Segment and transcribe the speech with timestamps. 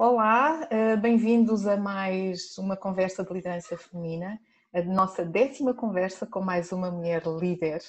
[0.00, 4.38] Olá, eh, bem-vindos a mais uma conversa de liderança feminina,
[4.72, 7.80] a nossa décima conversa com mais uma mulher líder.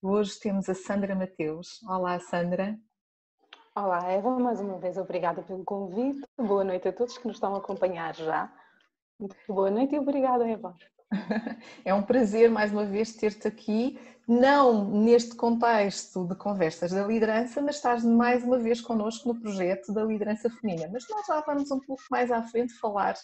[0.00, 1.82] Hoje temos a Sandra Mateus.
[1.82, 2.78] Olá, Sandra.
[3.76, 6.22] Olá, Eva, mais uma vez obrigada pelo convite.
[6.38, 8.50] Boa noite a todos que nos estão a acompanhar já.
[9.18, 10.74] Muito boa noite e obrigada, Eva.
[11.84, 14.00] É um prazer mais uma vez ter-te aqui,
[14.30, 19.92] não neste contexto de conversas da liderança, mas estás mais uma vez connosco no projeto
[19.92, 20.88] da liderança feminina.
[20.92, 23.16] Mas nós já vamos um pouco mais à frente falar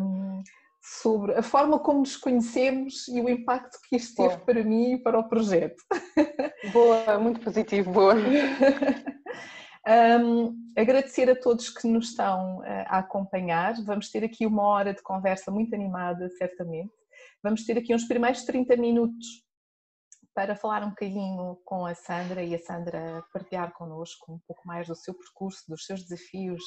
[0.00, 0.44] um,
[0.80, 5.02] sobre a forma como nos conhecemos e o impacto que isto teve para mim e
[5.02, 5.82] para o projeto.
[6.72, 8.14] Boa, muito positivo, boa.
[9.86, 13.74] Um, agradecer a todos que nos estão eh, a acompanhar.
[13.84, 16.90] Vamos ter aqui uma hora de conversa muito animada, certamente.
[17.40, 19.45] Vamos ter aqui uns primeiros 30 minutos
[20.36, 24.86] para falar um bocadinho com a Sandra e a Sandra partilhar connosco um pouco mais
[24.86, 26.62] do seu percurso, dos seus desafios.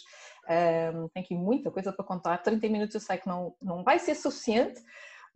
[0.49, 2.39] Um, tem aqui muita coisa para contar.
[2.39, 4.81] 30 minutos eu sei que não, não vai ser suficiente,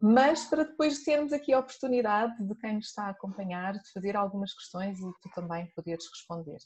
[0.02, 4.16] mas para depois termos aqui a oportunidade de quem nos está a acompanhar de fazer
[4.16, 6.58] algumas questões e tu também poderes responder.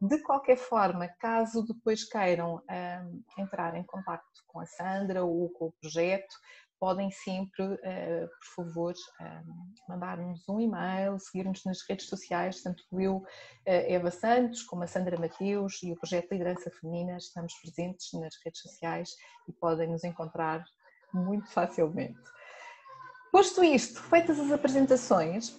[0.00, 5.66] De qualquer forma, caso depois queiram um, entrar em contato com a Sandra ou com
[5.66, 6.36] o projeto,
[6.78, 13.16] podem sempre, uh, por favor, um, mandar-nos um e-mail, seguir-nos nas redes sociais, tanto eu,
[13.16, 13.24] uh,
[13.64, 18.60] Eva Santos, como a Sandra Mateus e o projeto Liderança Feminina, estamos presentes nas redes
[18.60, 19.10] sociais
[19.48, 20.64] e podem nos encontrar
[21.12, 22.18] muito facilmente.
[23.32, 25.58] Posto isto, feitas as apresentações,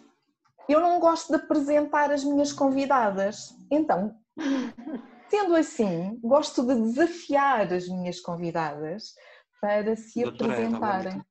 [0.70, 4.16] eu não gosto de apresentar as minhas convidadas, então
[5.30, 9.14] Sendo assim, gosto de desafiar as minhas convidadas
[9.62, 11.26] para se Doutora apresentarem.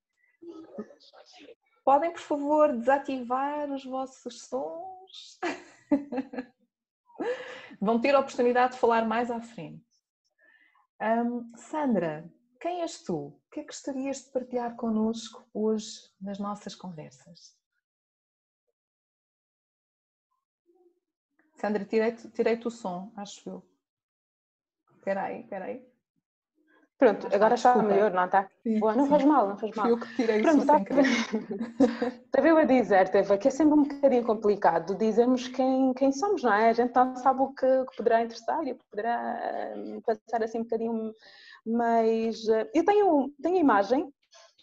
[1.84, 5.38] Podem, por favor, desativar os vossos sons?
[7.80, 9.86] Vão ter a oportunidade de falar mais à frente.
[11.00, 12.28] Um, Sandra,
[12.60, 13.28] quem és tu?
[13.28, 17.56] O que é que gostarias de partilhar connosco hoje nas nossas conversas?
[21.54, 23.62] Sandra, tirei-te tirei o som, acho eu.
[24.96, 25.95] Espera aí, espera aí.
[26.98, 28.48] Pronto, agora está melhor, não está?
[28.62, 29.10] Sim, Boa, não sim.
[29.10, 29.86] faz mal, não faz mal.
[29.86, 30.80] Eu que tirei Pronto, o som tá...
[32.24, 36.42] Estava eu a dizer, Teva, que é sempre um bocadinho complicado dizermos quem, quem somos,
[36.42, 36.70] não é?
[36.70, 40.42] A gente não sabe o que, que poderá interessar e o que poderá hum, passar
[40.42, 41.12] assim um bocadinho
[41.66, 42.48] mais...
[42.48, 44.10] Eh, eu tenho, tenho imagem,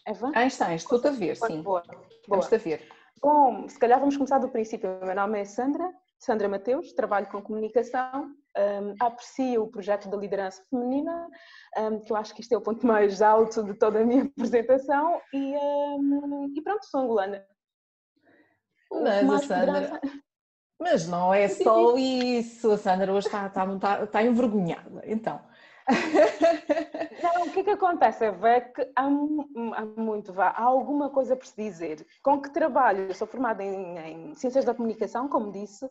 [0.04, 0.32] Eva?
[0.34, 1.62] Ah, está, estou-te a ver, sim.
[1.62, 1.84] Boa,
[2.26, 2.40] boa.
[2.40, 2.88] Estou a ver.
[3.22, 4.98] Bom, se calhar vamos começar do princípio.
[5.00, 10.16] O meu nome é Sandra, Sandra Mateus, trabalho com comunicação, um, aprecio o projeto da
[10.16, 11.28] liderança feminina,
[11.76, 14.24] um, que eu acho que isto é o ponto mais alto de toda a minha
[14.36, 17.44] apresentação, e, um, e pronto, sou angolana.
[18.90, 20.00] Mas Sandra...
[20.80, 25.40] Mas não é só isso, a Sandra hoje está, está, está, está envergonhada, então...
[27.22, 31.36] Não, o que é que acontece é que há, há, muito, vá, há alguma coisa
[31.36, 32.06] por se dizer.
[32.22, 33.06] Com que trabalho?
[33.08, 35.88] Eu sou formada em, em Ciências da Comunicação, como disse,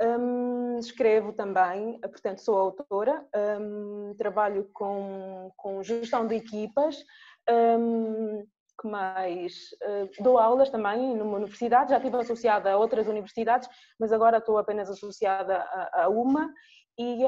[0.00, 3.26] um, escrevo também, portanto sou autora,
[3.60, 7.04] um, trabalho com, com gestão de equipas,
[7.50, 8.46] um,
[8.80, 9.54] que mais?
[9.82, 14.56] Uh, dou aulas também numa universidade, já estive associada a outras universidades, mas agora estou
[14.56, 16.52] apenas associada a, a uma
[16.98, 17.22] e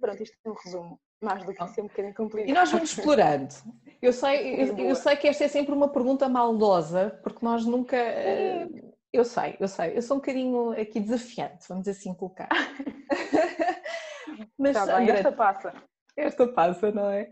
[0.00, 2.50] pronto, isto é um resumo mais do que isso é um bocadinho complicado.
[2.50, 3.54] E nós vamos explorando.
[4.00, 7.96] Eu sei, eu, eu, sei que esta é sempre uma pergunta maldosa, porque nós nunca.
[7.96, 8.68] É.
[9.12, 12.48] Eu sei, eu sei, eu sou um bocadinho aqui desafiante, vamos assim colocar.
[14.58, 15.72] Mas tá Sandra, bem, esta passa.
[16.16, 17.30] Esta passa, não é?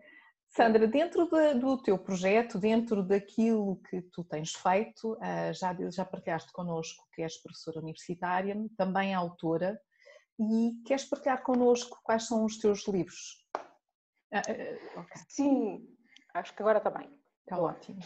[0.49, 6.05] Sandra, dentro de, do teu projeto, dentro daquilo que tu tens feito, eh, já, já
[6.05, 9.79] partilhaste connosco que és professora universitária, também autora,
[10.39, 13.44] e queres partilhar connosco quais são os teus livros?
[14.35, 15.23] Ah, ah, okay.
[15.29, 15.89] Sim,
[16.35, 17.09] acho que agora está bem.
[17.43, 18.01] Está ótimo.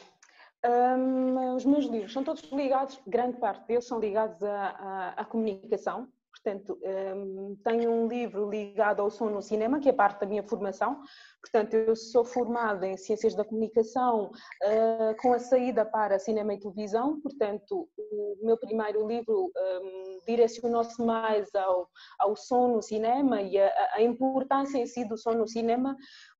[0.65, 5.25] Um, os meus livros são todos ligados, grande parte deles são ligados à, à, à
[5.25, 6.12] comunicação.
[6.31, 6.78] Portanto,
[7.16, 11.00] um, tenho um livro ligado ao som no cinema, que é parte da minha formação.
[11.41, 16.61] Portanto, eu sou formada em Ciências da Comunicação uh, com a saída para cinema e
[16.61, 17.20] televisão.
[17.20, 21.88] Portanto, o meu primeiro livro um, direcionou-se mais ao,
[22.19, 25.97] ao som no cinema e a importância em si do som no cinema,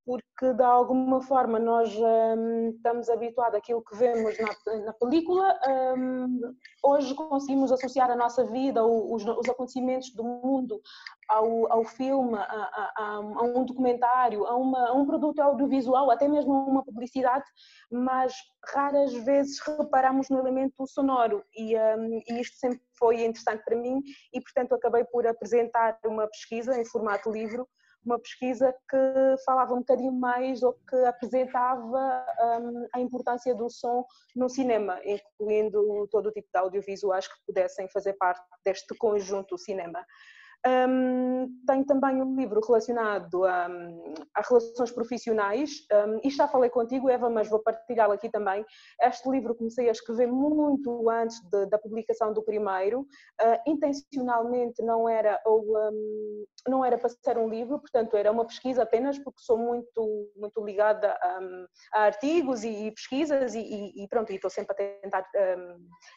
[0.09, 5.55] porque de alguma forma nós um, estamos habituados àquilo que vemos na, na película,
[5.99, 6.41] um,
[6.83, 10.81] hoje conseguimos associar a nossa vida, os, os acontecimentos do mundo
[11.29, 16.27] ao, ao filme, a, a, a, um documentário, a, uma, a um produto audiovisual, até
[16.27, 17.45] mesmo a uma publicidade,
[17.91, 18.33] mas
[18.73, 21.45] raras vezes reparamos no elemento sonoro.
[21.55, 24.03] E, um, e isto sempre foi interessante para mim
[24.33, 27.69] e portanto acabei por apresentar uma pesquisa em formato livro
[28.05, 32.27] uma pesquisa que falava um bocadinho mais ou que apresentava
[32.61, 34.05] um, a importância do som
[34.35, 40.05] no cinema, incluindo todo o tipo de audiovisuais que pudessem fazer parte deste conjunto cinema.
[40.67, 43.69] Um, tenho também um livro relacionado a,
[44.35, 48.67] a relações profissionais um, e já falei contigo, Eva, mas vou partilhá-lo aqui também.
[49.01, 53.03] Este livro comecei a escrever muito antes de, da publicação do primeiro.
[53.41, 58.45] Uh, intencionalmente não era, ou, um, não era para ser um livro, portanto era uma
[58.45, 61.41] pesquisa apenas, porque sou muito, muito ligada a,
[61.95, 65.25] a artigos e, e pesquisas e, e, pronto, e estou sempre a tentar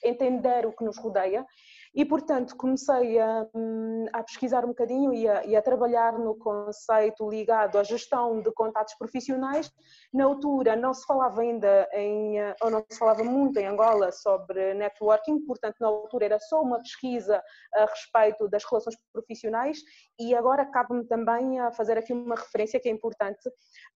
[0.04, 1.46] entender o que nos rodeia.
[1.94, 6.36] E, portanto, comecei a, hum, a pesquisar um bocadinho e a, e a, trabalhar no
[6.36, 9.70] conceito ligado à gestão de contatos profissionais.
[10.14, 14.74] Na altura não se falava ainda em, ou não se falava muito em Angola sobre
[14.74, 17.44] networking, portanto, na altura era só uma pesquisa
[17.74, 19.80] a respeito das relações profissionais
[20.18, 23.50] e agora cabe-me também a fazer aqui uma referência que é importante.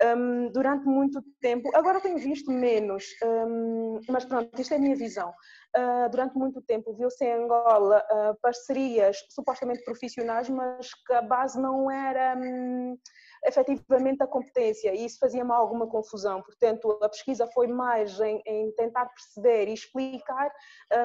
[0.03, 4.97] Um, durante muito tempo, agora tenho visto menos, um, mas pronto, isto é a minha
[4.97, 5.33] visão.
[5.77, 11.61] Uh, durante muito tempo viu-se em Angola uh, parcerias supostamente profissionais, mas que a base
[11.61, 12.97] não era um,
[13.45, 16.41] efetivamente a competência e isso fazia-me alguma confusão.
[16.43, 20.51] Portanto, a pesquisa foi mais em, em tentar perceber e explicar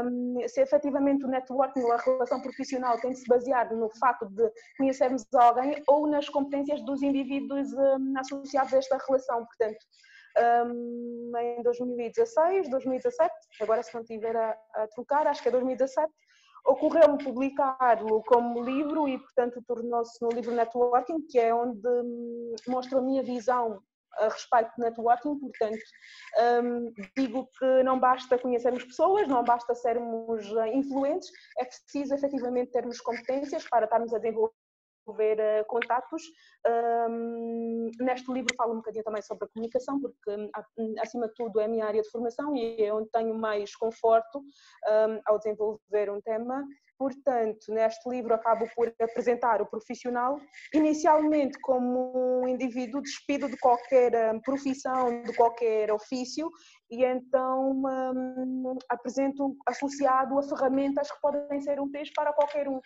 [0.05, 4.27] um, se efetivamente o networking ou a relação profissional tem de se basear no facto
[4.27, 9.45] de conhecermos alguém ou nas competências dos indivíduos um, associados a esta relação.
[9.45, 9.79] Portanto,
[10.37, 16.11] um, em 2016, 2017, agora se não estiver a, a trocar, acho que é 2017,
[16.65, 22.99] ocorreu-me publicá-lo como livro e, portanto, tornou-se no livro Networking, que é onde hum, mostro
[22.99, 23.81] a minha visão
[24.17, 25.79] a respeito de networking, portanto,
[26.63, 32.71] um, digo que não basta conhecermos pessoas, não basta sermos eh, influentes, é preciso efetivamente
[32.71, 34.53] termos competências para estarmos a desenvolver
[35.09, 36.23] desenvolver uh, contatos.
[37.09, 40.31] Um, neste livro falo um bocadinho também sobre a comunicação, porque
[40.77, 43.75] hum, acima de tudo é a minha área de formação e é onde tenho mais
[43.75, 46.63] conforto um, ao desenvolver um tema.
[46.97, 50.37] Portanto, neste livro acabo por apresentar o profissional,
[50.73, 56.49] inicialmente como um indivíduo despido de qualquer hum, profissão, de qualquer ofício,
[56.91, 62.81] e então um, apresento associado a ferramentas que podem ser úteis para qualquer um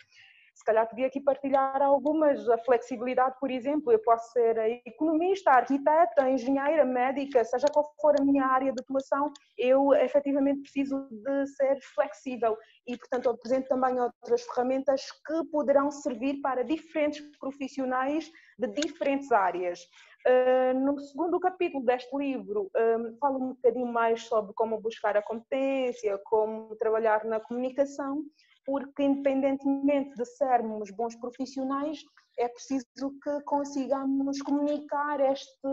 [0.55, 6.29] se calhar podia aqui partilhar algumas, a flexibilidade, por exemplo, eu posso ser economista, arquiteta,
[6.29, 11.79] engenheira, médica, seja qual for a minha área de atuação, eu efetivamente preciso de ser
[11.95, 12.57] flexível
[12.87, 19.79] e, portanto, apresento também outras ferramentas que poderão servir para diferentes profissionais de diferentes áreas.
[20.25, 25.21] Uh, no segundo capítulo deste livro, um, falo um bocadinho mais sobre como buscar a
[25.21, 28.23] competência, como trabalhar na comunicação
[28.65, 32.03] porque independentemente de sermos bons profissionais,
[32.37, 32.85] é preciso
[33.21, 35.67] que consigamos comunicar este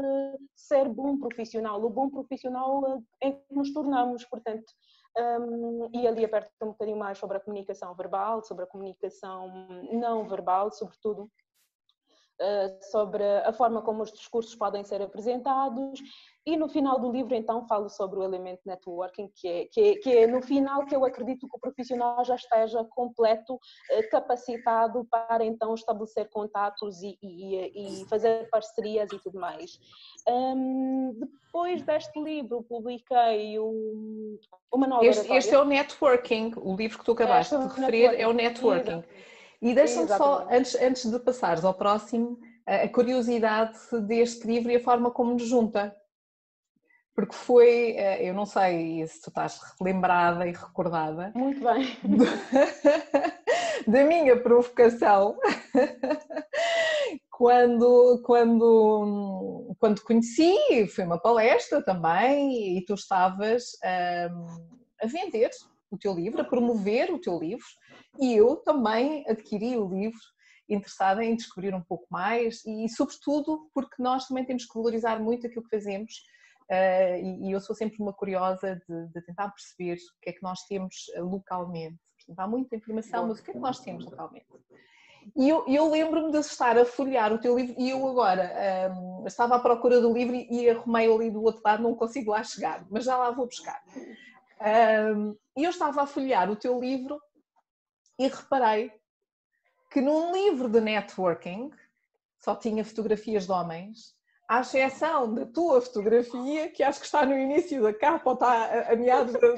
[0.54, 4.72] ser bom profissional, o bom profissional em que nos tornamos, portanto,
[5.16, 10.28] um, e ali aperta um bocadinho mais sobre a comunicação verbal, sobre a comunicação não
[10.28, 11.31] verbal, sobretudo
[12.40, 16.00] uh, sobre a forma como os discursos podem ser apresentados
[16.46, 19.94] e no final do livro, então, falo sobre o elemento networking, que é, que é,
[19.96, 23.58] que é no final que eu acredito que o profissional já esteja completo,
[23.90, 29.78] eh, capacitado para então estabelecer contatos e, e, e fazer parcerias e tudo mais.
[30.26, 34.38] Um, depois deste livro, publiquei um,
[34.72, 35.05] uma nova.
[35.05, 39.05] Este, este, é o networking, o livro que tu acabaste de referir é o networking.
[39.60, 44.81] E deixa-me só, antes, antes de passares ao próximo, a curiosidade deste livro e a
[44.81, 45.94] forma como nos junta
[47.14, 51.32] porque foi, eh, eu não sei se tu estás lembrada e recordada.
[51.34, 51.96] Muito bem.
[53.86, 55.38] da minha provocação
[57.31, 63.64] quando, quando, quando conheci, foi uma palestra também e tu estavas
[64.31, 64.46] um,
[65.02, 65.50] a vender
[65.90, 67.67] o teu livro, a promover o teu livro
[68.20, 70.20] e eu também adquiri o livro
[70.69, 75.46] interessada em descobrir um pouco mais e sobretudo porque nós também temos que valorizar muito
[75.46, 76.22] aquilo que fazemos
[76.70, 80.32] Uh, e, e, eu sou sempre uma curiosa de, de, tentar perceber o que é
[80.32, 81.98] que nós temos eh, localmente.
[82.17, 84.46] Portanto, há muita informação, mas o que é que nós temos localmente?
[85.36, 88.53] E eu, eu lembro-me de estar a folhear o teu livro e eu agora
[88.94, 92.43] um, estava à procura do livro e, arrumei ali do outro lado, não consigo lá
[92.44, 93.82] chegar, mas já lá vou buscar.
[94.60, 97.20] Um, e eu estava a folhear o teu livro
[98.17, 98.93] e reparei
[99.91, 101.70] que num livro de networking
[102.39, 104.15] só tinha fotografias de homens
[104.50, 108.90] à exceção da tua fotografia, que acho que está no início da capa ou está
[108.90, 109.48] a, meados da.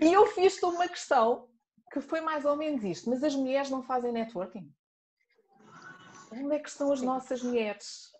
[0.00, 1.48] e eu fiz-te uma questão
[1.92, 4.72] que foi mais ou menos isto, mas as mulheres não fazem networking?
[6.30, 8.12] onde é que estão as nossas mulheres?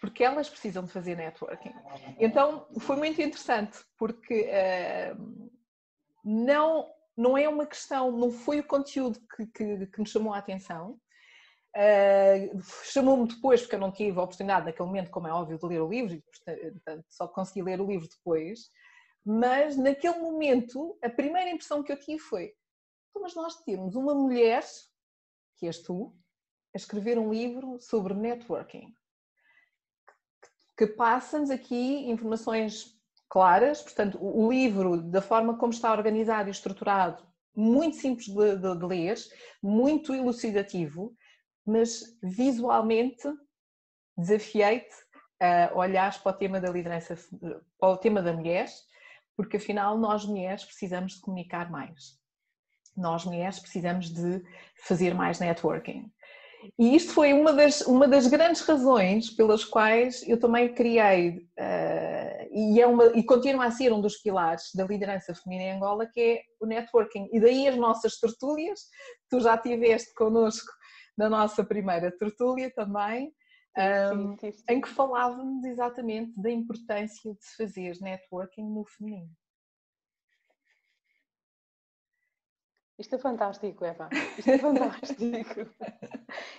[0.00, 1.74] Porque elas precisam de fazer networking.
[2.20, 5.50] Então foi muito interessante, porque uh,
[6.24, 10.38] não, não é uma questão, não foi o conteúdo que, que, que me chamou a
[10.38, 10.96] atenção,
[11.76, 15.66] Uh, Chamou-me depois, porque eu não tive a oportunidade naquele momento, como é óbvio, de
[15.66, 18.70] ler o livro, e portanto só consegui ler o livro depois.
[19.24, 22.54] Mas naquele momento, a primeira impressão que eu tive foi:
[23.10, 24.64] então, mas nós temos uma mulher,
[25.56, 26.16] que és tu,
[26.74, 28.94] a escrever um livro sobre networking,
[30.76, 32.96] que passa-nos aqui informações
[33.28, 38.78] claras, portanto, o livro, da forma como está organizado e estruturado, muito simples de, de,
[38.78, 39.16] de ler,
[39.62, 41.14] muito elucidativo,
[41.68, 43.28] mas visualmente
[44.16, 44.96] desafiei-te
[45.40, 47.16] a olhar para o tema da liderança,
[47.78, 48.66] para o tema da mulher,
[49.36, 52.18] porque afinal nós mulheres precisamos de comunicar mais.
[52.96, 54.42] Nós mulheres precisamos de
[54.82, 56.10] fazer mais networking.
[56.76, 62.48] E isto foi uma das, uma das grandes razões pelas quais eu também criei, uh,
[62.50, 66.06] e, é uma, e continua a ser um dos pilares da liderança feminina em Angola,
[66.06, 67.28] que é o networking.
[67.32, 68.80] E daí as nossas tertúlias,
[69.30, 70.72] tu já tiveste connosco
[71.18, 73.34] na nossa primeira tertúlia também,
[73.76, 74.64] um, sim, sim, sim.
[74.68, 79.30] em que falávamos exatamente da importância de se fazer networking no feminino.
[82.98, 84.08] Isto é fantástico, Eva.
[84.38, 85.70] Isto é fantástico.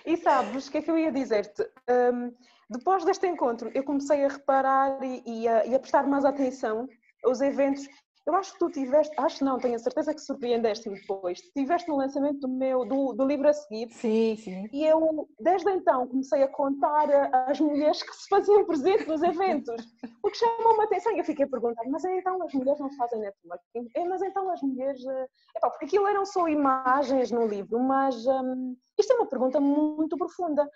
[0.06, 1.62] e sabes o que é que eu ia dizer-te?
[1.88, 2.34] Um,
[2.70, 6.88] depois deste encontro, eu comecei a reparar e, e, a, e a prestar mais atenção
[7.24, 7.86] aos eventos
[8.26, 11.40] eu acho que tu tiveste, acho não, tenho a certeza que surpreendeste-me depois.
[11.52, 13.90] Tiveste no lançamento do meu do, do, livro a seguir.
[13.90, 14.68] Sim, sim.
[14.72, 17.08] E eu, desde então, comecei a contar
[17.48, 19.84] as mulheres que se faziam presente nos eventos.
[20.22, 21.12] O que chamou-me a atenção.
[21.12, 23.90] E eu fiquei a perguntar, mas então as mulheres não fazem networking?
[23.96, 25.04] É, mas então as mulheres.
[25.04, 29.60] Eh, epá, porque aquilo eram só imagens no livro, mas hum, isto é uma pergunta
[29.60, 30.68] muito profunda.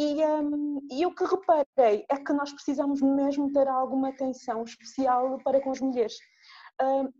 [0.00, 5.38] E, um, e o que reparei é que nós precisamos mesmo ter alguma atenção especial
[5.42, 6.14] para com as mulheres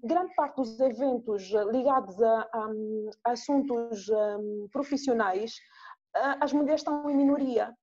[0.03, 2.69] grande parte dos eventos ligados a, a,
[3.25, 4.07] a assuntos
[4.73, 5.55] profissionais,
[6.15, 7.75] as mulheres estão em minoria.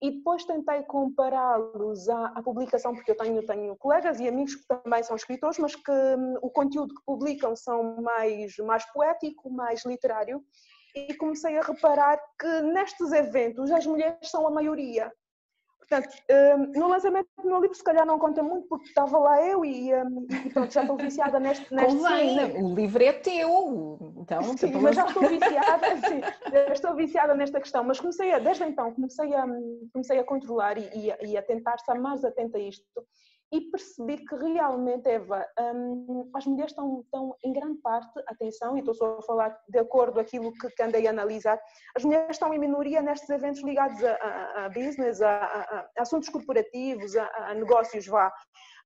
[0.00, 4.66] E depois tentei compará-los à, à, publicação, porque eu tenho, tenho colegas e amigos que
[4.66, 9.86] também são escritores, mas que um, o conteúdo que publicam são mais, mais poético, mais
[9.86, 10.44] literário.
[10.94, 15.10] E comecei a reparar que nestes eventos as mulheres são a maioria.
[15.78, 19.40] Portanto, hum, no lançamento do meu livro, se calhar não conta muito, porque estava lá
[19.46, 21.72] eu e, hum, e pronto, já estou viciada neste.
[21.72, 24.42] neste o livro é teu, então.
[24.56, 27.84] Sim, mas já estou viciada, sim, já estou viciada nesta questão.
[27.84, 29.46] Mas comecei a, desde então, comecei a,
[29.92, 32.84] comecei a controlar e, e, a, e a tentar estar mais atenta a isto
[33.52, 38.80] e percebi que realmente, Eva, hum, as mulheres estão, estão, em grande parte, atenção, e
[38.80, 41.58] estou só a falar de acordo aquilo que, que andei a analisar,
[41.94, 46.28] as mulheres estão em minoria nestes eventos ligados a, a, a business, a, a, assuntos
[46.28, 48.32] corporativos, a, negócios, vá.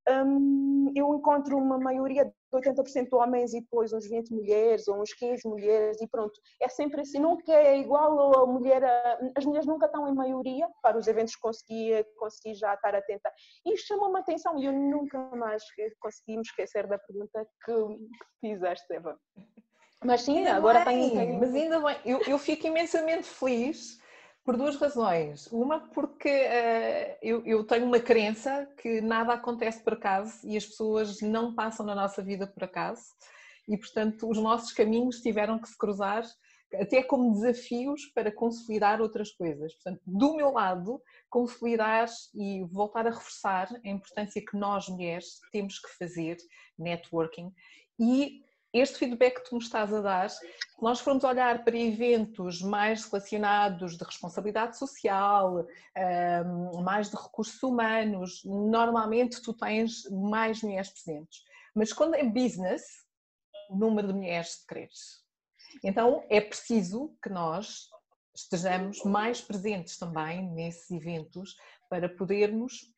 [0.09, 5.13] Hum, eu encontro uma maioria de 80% homens e depois uns 20 mulheres ou uns
[5.13, 6.33] 15 mulheres e pronto.
[6.59, 8.83] É sempre assim, nunca é igual a mulher,
[9.37, 13.31] as mulheres nunca estão em maioria, para os eventos consegui, consegui já estar atenta.
[13.65, 15.63] E isto chamou-me a atenção e eu nunca mais
[15.99, 19.17] consegui me esquecer da pergunta que, que fizeste, Eva.
[20.03, 21.39] Mas sim, ainda agora bem, tenho, tenho...
[21.39, 24.01] Mas ainda bem, eu, eu fico imensamente feliz
[24.43, 25.47] por duas razões.
[25.51, 30.65] Uma, porque uh, eu, eu, tenho uma crença que nada acontece por acaso e as
[30.65, 33.03] pessoas não passam na nossa vida por acaso,
[33.67, 36.23] e portanto os nossos caminhos tiveram que se cruzar
[36.73, 39.73] até como desafios para consolidar outras coisas.
[39.75, 45.79] Portanto, do meu lado, consolidar e voltar a reforçar a importância que nós mulheres temos
[45.79, 46.37] que fazer
[46.79, 47.51] networking
[47.99, 48.41] e
[48.73, 50.29] este feedback que tu me estás a dar,
[50.81, 55.65] nós formos olhar para eventos mais relacionados de responsabilidade social,
[56.83, 61.43] mais de recursos humanos, normalmente tu tens mais mulheres presentes.
[61.75, 62.83] Mas quando é business,
[63.69, 65.21] o número de mulheres decresce.
[65.83, 67.89] Então é preciso que nós
[68.35, 71.55] estejamos mais presentes também nesses eventos
[71.89, 72.91] para podermos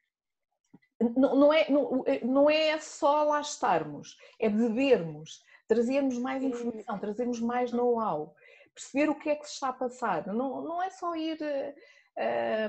[1.17, 7.71] não, é, não, não é só lá estarmos, é bebermos, trazermos mais informação, trazermos mais
[7.71, 8.35] know-how,
[8.73, 10.27] perceber o que é que se está a passar.
[10.27, 11.37] Não, não é só ir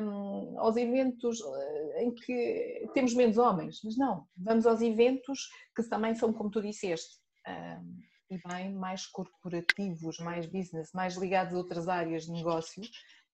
[0.02, 5.82] um, aos eventos eh, em que temos menos homens, mas não, vamos aos eventos que
[5.82, 11.58] também são, como tu disseste, um, e bem mais corporativos, mais business, mais ligados a
[11.58, 12.82] outras áreas de negócio,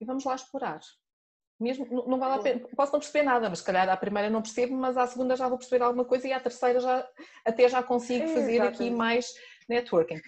[0.00, 0.80] e vamos lá explorar.
[1.60, 4.40] Mesmo, não vale a pena, posso não perceber nada, mas se calhar à primeira não
[4.40, 7.06] percebo, mas à segunda já vou perceber alguma coisa e à terceira já
[7.44, 9.30] até já consigo fazer aqui mais
[9.70, 10.20] networking.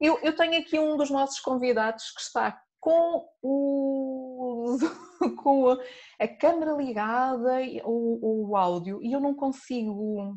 [0.00, 4.78] Eu, eu tenho aqui um dos nossos convidados que está com o
[5.42, 5.76] com
[6.18, 10.36] a câmera ligada ou o áudio e eu não consigo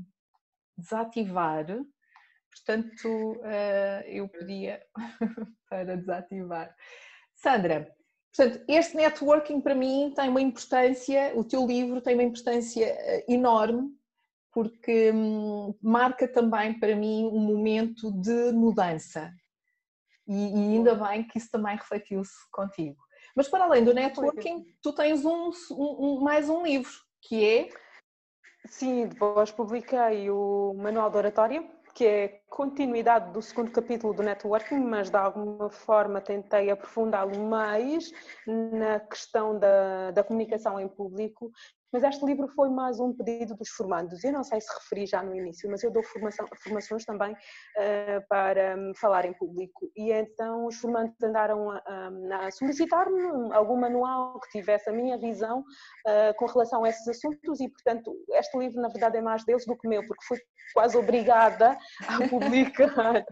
[0.77, 1.65] desativar,
[2.51, 4.81] portanto eh, eu pedia
[5.69, 6.75] para desativar.
[7.35, 7.95] Sandra,
[8.35, 13.25] portanto, este networking para mim tem uma importância, o teu livro tem uma importância eh,
[13.29, 13.89] enorme,
[14.53, 19.31] porque hum, marca também para mim um momento de mudança.
[20.27, 23.01] E, e ainda bem que isso também refletiu-se contigo.
[23.35, 26.91] Mas para além do networking, tu tens um, um, mais um livro,
[27.21, 27.69] que é
[28.65, 34.79] Sim, depois publiquei o Manual de Oratória, que é continuidade do segundo capítulo do networking,
[34.79, 38.09] mas de alguma forma tentei aprofundá-lo mais
[38.47, 41.51] na questão da, da comunicação em público
[41.93, 44.23] mas este livro foi mais um pedido dos formandos.
[44.23, 48.27] Eu não sei se referi já no início, mas eu dou formação, formações também uh,
[48.27, 49.91] para um, falar em público.
[49.95, 51.81] E então os formandos andaram a,
[52.41, 57.59] a, solicitar-me algum manual que tivesse a minha visão uh, com relação a esses assuntos
[57.59, 60.39] e, portanto, este livro na verdade é mais deles do que meu, porque fui
[60.73, 63.23] quase obrigada a publicar.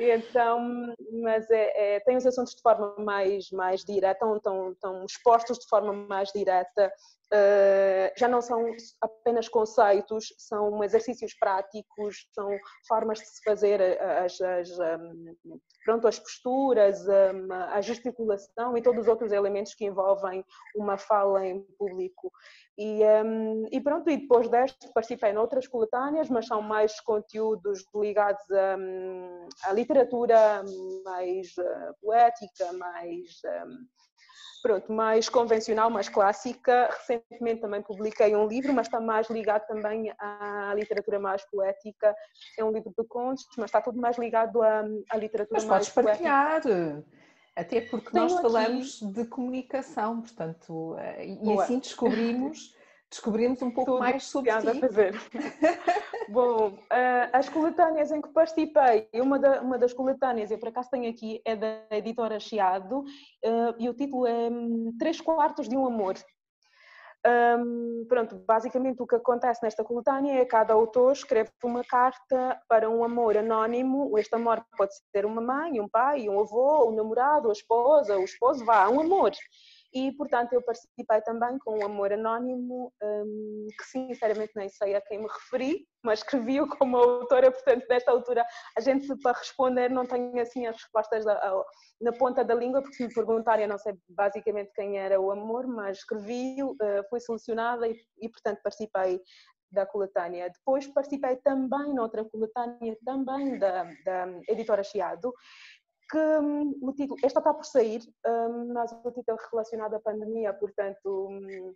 [0.00, 5.04] então, mas é, é, tem os assuntos de forma mais, mais direta, estão, estão, estão
[5.04, 6.92] expostos de forma mais direta
[7.32, 12.50] Uh, já não são apenas conceitos, são exercícios práticos, são
[12.88, 15.36] formas de se fazer as, as, um,
[15.84, 20.44] pronto, as posturas, um, a gesticulação e todos os outros elementos que envolvem
[20.74, 22.32] uma fala em público.
[22.82, 27.84] E, um, e pronto, e depois deste participei em outras coletâneas, mas são mais conteúdos
[27.94, 28.42] ligados
[29.64, 30.64] à literatura
[31.04, 33.42] mais uh, poética, mais
[34.62, 36.88] pronto, mais convencional, mais clássica.
[36.90, 42.14] Recentemente também publiquei um livro, mas está mais ligado também à literatura mais poética.
[42.58, 45.88] É um livro de contos, mas está tudo mais ligado à, à literatura mas mais
[45.90, 46.62] podes partilhar.
[47.60, 49.12] Até porque Tenho nós falamos aqui...
[49.12, 51.62] de comunicação, portanto, eh, e Boa.
[51.64, 52.74] assim descobrimos
[53.10, 54.68] descobrimos um pouco Tudo mais sobre ti.
[54.68, 55.14] a fazer.
[56.30, 56.78] Bom, uh,
[57.32, 61.42] as coletâneas em que participei, uma, da, uma das coletâneas, eu por acaso tenho aqui,
[61.44, 66.14] é da editora Chiado, uh, e o título é hum, Três Quartos de um Amor.
[67.26, 72.58] Um, pronto, basicamente o que acontece nesta coletânea é que cada autor escreve uma carta
[72.66, 74.18] para um amor anónimo.
[74.18, 78.24] Este amor pode ser uma mãe, um pai, um avô, um namorado, a esposa, o
[78.24, 79.32] esposo, vá, um amor
[79.92, 85.00] e portanto eu participei também com um amor anónimo um, que sinceramente nem sei a
[85.00, 88.44] quem me referi, mas escrevi-o como autora, portanto nesta altura
[88.76, 91.24] a gente para responder não tem assim as respostas
[92.00, 95.30] na ponta da língua, porque se me perguntarem eu não sei basicamente quem era o
[95.30, 99.20] amor, mas escrevi-o, uh, fui selecionada e, e portanto participei
[99.70, 100.50] da coletânea.
[100.50, 105.32] Depois participei também noutra coletânea, também da, da editora Chiado,
[106.10, 110.00] que um, o título, esta está por sair, um, mas o título é relacionado à
[110.00, 111.74] pandemia, portanto, um,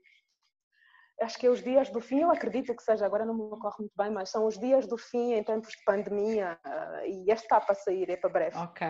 [1.20, 3.76] acho que é os dias do fim, eu acredito que seja, agora não me ocorre
[3.78, 7.44] muito bem, mas são os dias do fim em tempos de pandemia uh, e este
[7.44, 8.56] está para sair, é para breve.
[8.58, 8.86] Ok.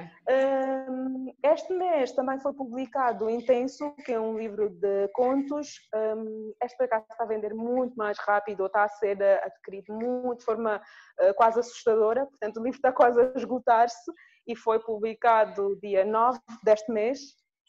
[0.88, 5.74] Um, este mês também foi publicado Intenso, que é um livro de contos.
[5.94, 10.38] Um, este por acaso está a vender muito mais rápido, está a ser adquirido muito,
[10.38, 10.76] de forma
[11.20, 14.10] uh, quase assustadora, portanto o livro está quase a esgotar-se
[14.46, 17.20] e foi publicado dia 9 deste mês.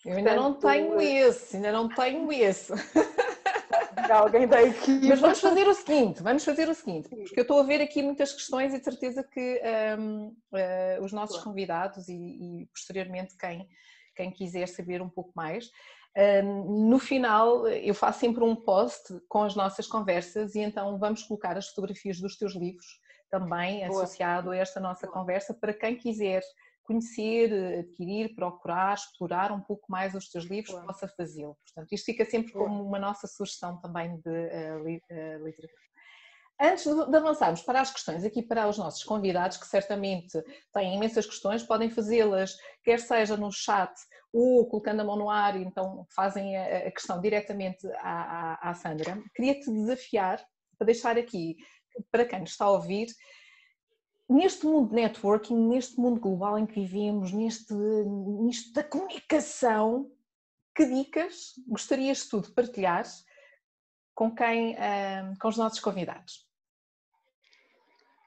[0.05, 2.73] Eu ainda Portanto, não tenho esse, ainda não tenho esse.
[4.11, 4.57] Alguém da.
[5.07, 8.03] Mas vamos fazer o seguinte, vamos fazer o seguinte, porque eu estou a ver aqui
[8.03, 9.61] muitas questões e de certeza que
[9.97, 13.67] um, uh, eh, os nossos convidados e, e, posteriormente quem,
[14.15, 15.71] quem quiser saber um pouco mais,
[16.43, 21.23] um, no final eu faço sempre um post com as nossas conversas e então vamos
[21.23, 22.85] colocar as fotografias dos teus livros
[23.29, 24.03] também Boa.
[24.03, 25.19] associado a esta nossa Boa.
[25.19, 26.41] conversa para quem quiser
[26.83, 30.85] conhecer, adquirir, procurar, explorar um pouco mais os teus livros, Boa.
[30.85, 31.57] possa fazê-lo.
[31.65, 35.85] Portanto, isto fica sempre como uma nossa sugestão também de uh, literatura.
[36.61, 41.25] Antes de avançarmos para as questões aqui para os nossos convidados, que certamente têm imensas
[41.25, 43.93] questões, podem fazê-las, quer seja no chat
[44.31, 49.21] ou colocando a mão no ar, então fazem a questão diretamente à, à, à Sandra.
[49.35, 50.41] Queria-te desafiar
[50.77, 51.57] para deixar aqui
[52.11, 53.07] para quem nos está a ouvir,
[54.29, 60.11] neste mundo de networking, neste mundo global em que vivemos, neste, nisto da comunicação,
[60.73, 63.05] que dicas gostarias tu de partilhar
[64.13, 64.75] com quem,
[65.39, 66.45] com os nossos convidados?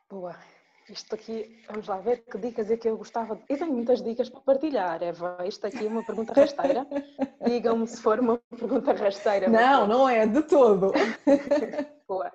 [0.08, 0.34] Boa.
[0.88, 3.36] Isto aqui, vamos lá ver que dicas é que eu gostava.
[3.36, 3.42] De...
[3.46, 5.36] Eu tenho muitas dicas para partilhar, Eva.
[5.44, 6.86] Isto aqui é uma pergunta rasteira.
[7.44, 9.50] Digam-me se for uma pergunta rasteira.
[9.50, 10.92] Não, não é, de todo.
[12.08, 12.32] Boa.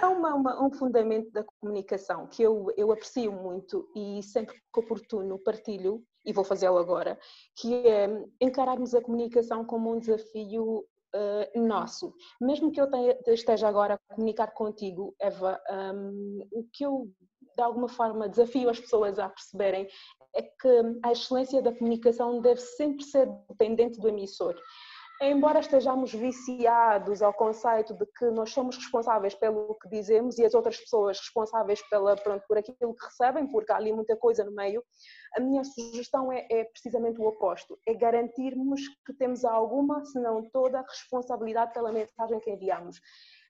[0.00, 4.80] Há uma, uma, um fundamento da comunicação que eu, eu aprecio muito e sempre que
[4.80, 7.18] oportuno partilho, e vou fazê-lo agora,
[7.56, 8.08] que é
[8.40, 12.14] encararmos a comunicação como um desafio uh, nosso.
[12.40, 17.10] Mesmo que eu tenha, esteja agora a comunicar contigo, Eva, um, o que eu
[17.56, 19.86] de alguma forma desafio as pessoas a perceberem
[20.34, 24.56] é que a excelência da comunicação deve sempre ser dependente do emissor
[25.20, 30.54] embora estejamos viciados ao conceito de que nós somos responsáveis pelo que dizemos e as
[30.54, 34.52] outras pessoas responsáveis pela, pronto, por aquilo que recebem, porque há ali muita coisa no
[34.52, 34.82] meio,
[35.36, 40.42] a minha sugestão é, é precisamente o oposto: é garantirmos que temos alguma, se não
[40.50, 43.00] toda, responsabilidade pela mensagem que enviamos.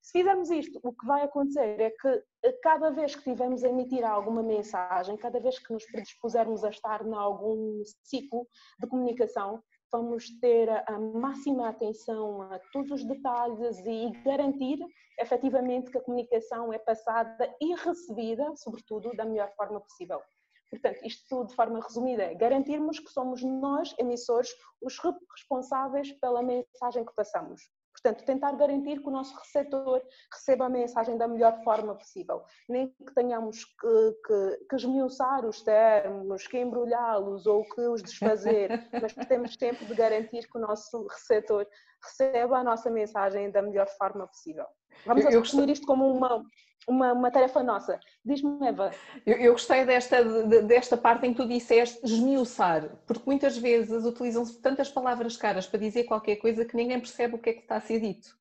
[0.03, 2.23] Se fizermos isto, o que vai acontecer é que
[2.63, 7.07] cada vez que tivermos a emitir alguma mensagem, cada vez que nos predispusermos a estar
[7.07, 8.47] em algum ciclo
[8.79, 9.63] de comunicação,
[9.95, 14.77] vamos ter a máxima atenção a todos os detalhes e garantir
[15.21, 20.21] efetivamente que a comunicação é passada e recebida, sobretudo, da melhor forma possível.
[20.69, 24.51] Portanto, isto de forma resumida é garantirmos que somos nós, emissores,
[24.83, 24.99] os
[25.33, 27.63] responsáveis pela mensagem que passamos.
[28.05, 32.43] Portanto, tentar garantir que o nosso receptor receba a mensagem da melhor forma possível.
[32.69, 38.69] Nem que tenhamos que, que, que esmiuçar os termos, que embrulhá-los ou que os desfazer,
[39.01, 41.67] mas temos tempo de garantir que o nosso receptor
[42.03, 44.67] receba a nossa mensagem da melhor forma possível.
[45.07, 46.45] Vamos assumir isto como uma,
[46.89, 47.99] uma, uma tarefa nossa.
[48.25, 48.91] Diz-me, Eva.
[49.25, 50.23] Eu, eu, gostei desta,
[50.63, 55.81] desta parte em que tu disseste esmiuçar, porque muitas vezes utilizam-se tantas palavras caras para
[55.81, 58.37] dizer qualquer coisa que ninguém percebe o que é que está a ser dito.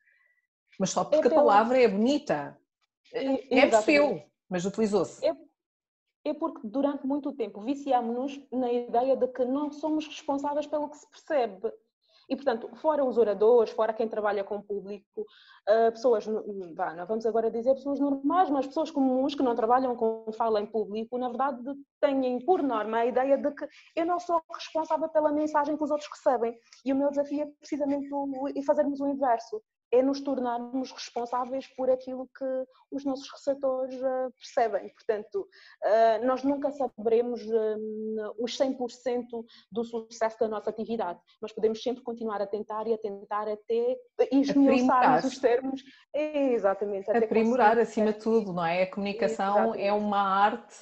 [0.80, 2.58] Mas só porque é a palavra é bonita.
[3.14, 5.26] É, é percebeu, mas utilizou-se.
[5.26, 5.36] É,
[6.26, 10.98] é porque durante muito tempo viciámos-nos na ideia de que não somos responsáveis pelo que
[10.98, 11.72] se percebe.
[12.34, 17.28] E, portanto, fora os oradores, fora quem trabalha com o público, uh, pessoas, não vamos
[17.28, 21.30] agora dizer pessoas normais, mas pessoas comuns que não trabalham com fala em público, na
[21.30, 21.62] verdade
[22.02, 25.92] têm por norma a ideia de que eu não sou responsável pela mensagem que os
[25.92, 26.58] outros recebem.
[26.84, 28.10] E o meu desafio é precisamente
[28.66, 29.62] fazermos o inverso
[29.94, 34.90] é nos tornarmos responsáveis por aquilo que os nossos receptores uh, percebem.
[34.90, 35.48] Portanto,
[35.84, 42.02] uh, nós nunca saberemos uh, os 100% do sucesso da nossa atividade, mas podemos sempre
[42.02, 43.96] continuar a tentar e a tentar até
[44.32, 45.84] esmiuçar os termos.
[46.12, 47.12] É, exatamente.
[47.12, 48.82] Aprimorar acima de tudo, não é?
[48.84, 49.84] A comunicação exatamente.
[49.84, 50.76] é uma arte,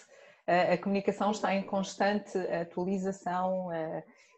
[0.48, 3.70] a comunicação está em constante atualização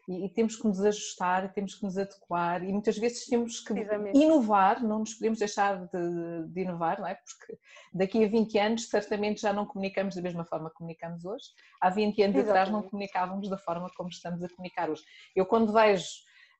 [0.08, 3.72] e, e, temos que nos ajustar, temos que nos adequar e muitas vezes temos que
[4.14, 7.14] inovar, não nos podemos deixar de, de, inovar, não é?
[7.14, 7.58] Porque
[7.92, 11.46] daqui a 20 anos certamente já não comunicamos da mesma forma que comunicamos hoje.
[11.80, 12.48] Há 20 anos Exatamente.
[12.50, 15.02] atrás não comunicávamos da forma como estamos a comunicar hoje.
[15.34, 16.06] Eu quando vejo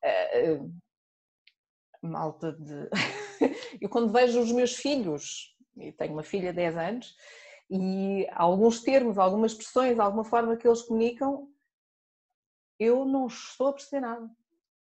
[0.04, 0.72] uh,
[2.02, 2.88] malta de.
[3.80, 7.16] eu quando vejo os meus filhos, e tenho uma filha de 10 anos,
[7.70, 11.48] e alguns termos, algumas expressões, alguma forma que eles comunicam,
[12.78, 14.30] eu não estou a perceber nada.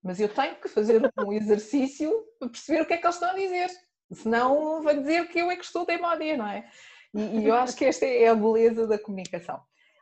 [0.02, 3.30] Mas eu tenho que fazer um exercício para perceber o que é que eles estão
[3.30, 3.70] a dizer.
[4.12, 6.68] Senão vai dizer que eu é que estou teimodia, não é?
[7.14, 9.60] E, e eu acho que esta é a beleza da comunicação.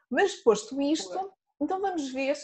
[0.09, 2.37] Mas posto isto, então vamos ver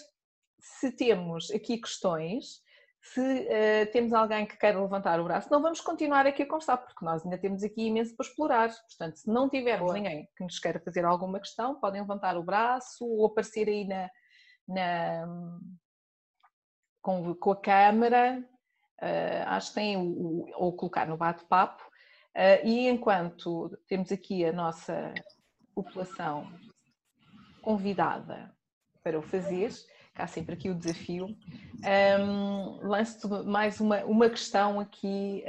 [0.61, 2.61] se temos aqui questões,
[3.01, 5.51] se uh, temos alguém que queira levantar o braço.
[5.51, 8.68] Não vamos continuar aqui a conversar, porque nós ainda temos aqui imenso para explorar.
[8.68, 9.94] Portanto, se não tivermos Boa.
[9.94, 14.11] ninguém que nos queira fazer alguma questão, podem levantar o braço ou aparecer aí na,
[14.66, 15.26] na,
[17.00, 18.44] com, com a câmara,
[19.00, 24.52] uh, acho que tem o, ou colocar no bate-papo, uh, e enquanto temos aqui a
[24.52, 25.14] nossa
[25.74, 26.52] população
[27.62, 28.52] convidada
[29.02, 29.70] para o fazer,
[30.14, 31.37] há sempre aqui o desafio, um,
[31.85, 35.44] ehm, lanço-te mais uma, uma questão aqui.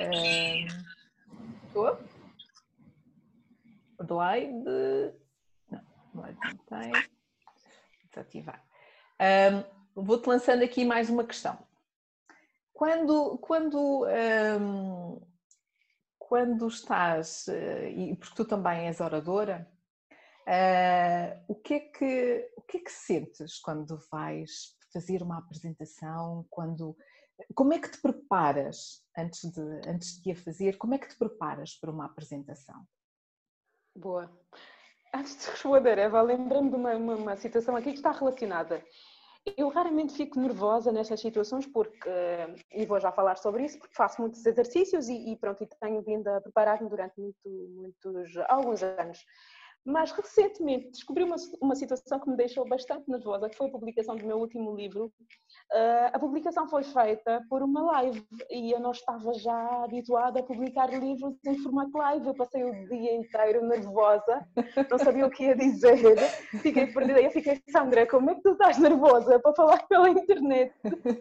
[1.68, 1.98] Estou?
[4.00, 4.54] Adelaide.
[5.72, 5.82] Não,
[6.14, 6.92] Adelaide não tem.
[8.10, 8.67] Desativar.
[9.22, 11.58] Um, Vou-te lançando aqui mais uma questão.
[12.72, 15.20] Quando, quando, um,
[16.20, 19.68] quando estás, eh, e porque tu também és oradora,
[20.48, 26.46] uh, o, que é que, o que é que sentes quando vais fazer uma apresentação?
[26.52, 26.96] Quando,
[27.56, 30.78] como é que te preparas antes de, antes de a fazer?
[30.78, 32.86] Como é que te preparas para uma apresentação?
[33.96, 34.32] Boa.
[35.18, 38.84] Antes de responder, Eva, lembrando me de uma, uma, uma, situação aqui que está relacionada.
[39.58, 42.08] Eu raramente fico nervosa nestas situações porque,
[42.72, 46.04] e vou já falar sobre isso, porque faço muitos exercícios e, e pronto, e tenho
[46.04, 49.26] vindo a preparar-me durante muito, muitos, alguns anos.
[49.88, 54.18] Mas recentemente descobri uma, uma situação que me deixou bastante nervosa, que foi a publicação
[54.18, 55.06] do meu último livro.
[55.72, 58.22] Uh, a publicação foi feita por uma live
[58.52, 62.28] e eu não estava já habituada a publicar livros em formato live.
[62.28, 64.46] Eu passei o dia inteiro nervosa,
[64.92, 66.18] não sabia o que ia dizer,
[66.62, 67.22] fiquei perdida.
[67.22, 70.74] Eu fiquei, Sandra, como é que tu estás nervosa para falar pela internet?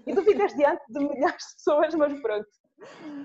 [0.05, 2.49] E tu ficas diante de milhares de pessoas, mas pronto.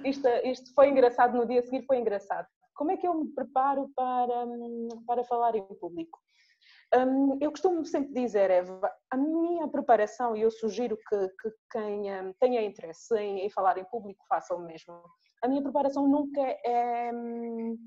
[0.05, 2.47] Isto, isto foi engraçado, no dia a seguir foi engraçado.
[2.81, 6.17] Como é que eu me preparo para, hum, para falar em público?
[6.97, 12.11] Um, eu costumo sempre dizer, Eva, a minha preparação, e eu sugiro que, que quem
[12.11, 14.99] um, tenha interesse em, em, falar em público faça o mesmo.
[15.43, 17.77] A minha preparação nunca é um,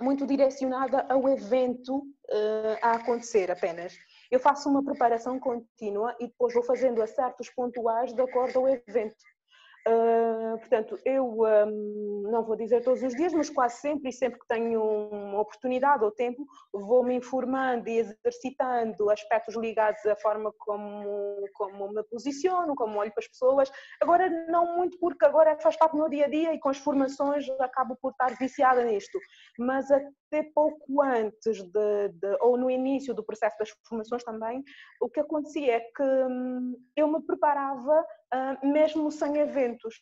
[0.00, 3.94] muito direcionada ao evento uh, a acontecer apenas.
[4.30, 9.22] Eu faço uma preparação contínua e depois vou fazendo acertos pontuais de acordo ao evento.
[9.88, 14.40] Uh, portanto, eu um, não vou dizer todos os dias, mas quase sempre, e sempre
[14.40, 21.48] que tenho uma oportunidade ou tempo, vou-me informando e exercitando aspectos ligados à forma como,
[21.54, 23.70] como me posiciono, como olho para as pessoas.
[24.00, 26.78] Agora, não muito, porque agora faz parte do meu dia a dia e com as
[26.78, 29.20] formações acabo por estar viciada nisto,
[29.58, 34.62] mas até pouco antes de, de ou no início do processo das formações também,
[35.00, 39.94] o que acontecia é que hum, eu me preparava uh, mesmo sem eventos.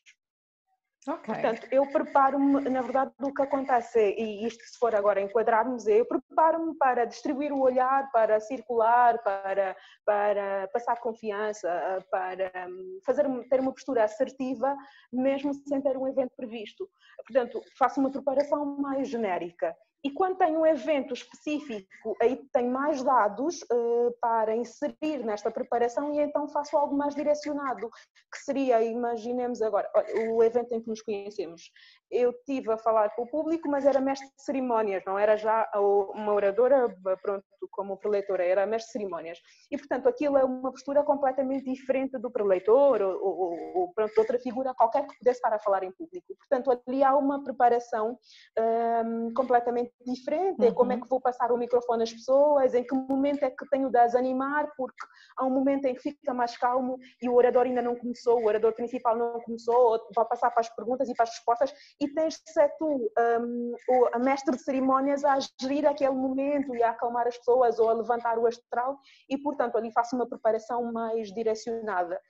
[1.07, 1.35] Okay.
[1.35, 6.07] Portanto, eu preparo-me, na verdade, o que acontece, e isto se for agora enquadrarmos, eu
[6.07, 11.69] preparo-me para distribuir o olhar, para circular, para, para passar confiança,
[12.11, 14.75] para hum, fazer, ter uma postura assertiva,
[15.12, 16.88] mesmo sem ter um evento previsto.
[17.27, 19.77] Portanto, faço uma preparação mais genérica.
[20.05, 21.88] E quando tenho um evento específico,
[22.21, 27.88] aí tenho mais dados uh, para inserir nesta preparação e então faço algo mais direcionado,
[28.31, 31.71] que seria, imaginemos agora, olha, o evento em que nos conhecemos.
[32.11, 35.69] Eu tive a falar com o público, mas era mestre de cerimónias, não era já
[35.75, 39.38] uma oradora, pronto, como preleitora, era mestre de cerimónias.
[39.71, 44.38] E, portanto, aquilo é uma postura completamente diferente do preleitor ou, ou, ou pronto, outra
[44.38, 46.27] figura qualquer que pudesse estar a falar em público.
[46.38, 48.19] Portanto, ali há uma preparação
[48.59, 50.67] um, completamente diferente, uhum.
[50.67, 51.01] é como é uhum.
[51.01, 54.15] que vou passar o microfone às pessoas, em que momento é que tenho de as
[54.15, 57.97] animar, porque há um momento em que fica mais calmo e o orador ainda não
[57.97, 61.75] começou, o orador principal não começou, vai passar para as perguntas e para as respostas,
[62.01, 63.75] e tens de ser tu, um,
[64.13, 67.95] a mestre de cerimónias, a gerir aquele momento e a acalmar as pessoas ou a
[67.95, 72.21] levantar o astral, e portanto ali faço uma preparação mais direcionada.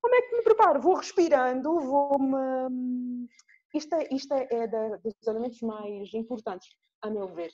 [0.00, 0.80] Como é que me preparo?
[0.80, 3.28] Vou respirando, vou-me.
[3.74, 6.70] Isto é, isto é, é dos elementos mais importantes
[7.02, 7.50] a meu ver.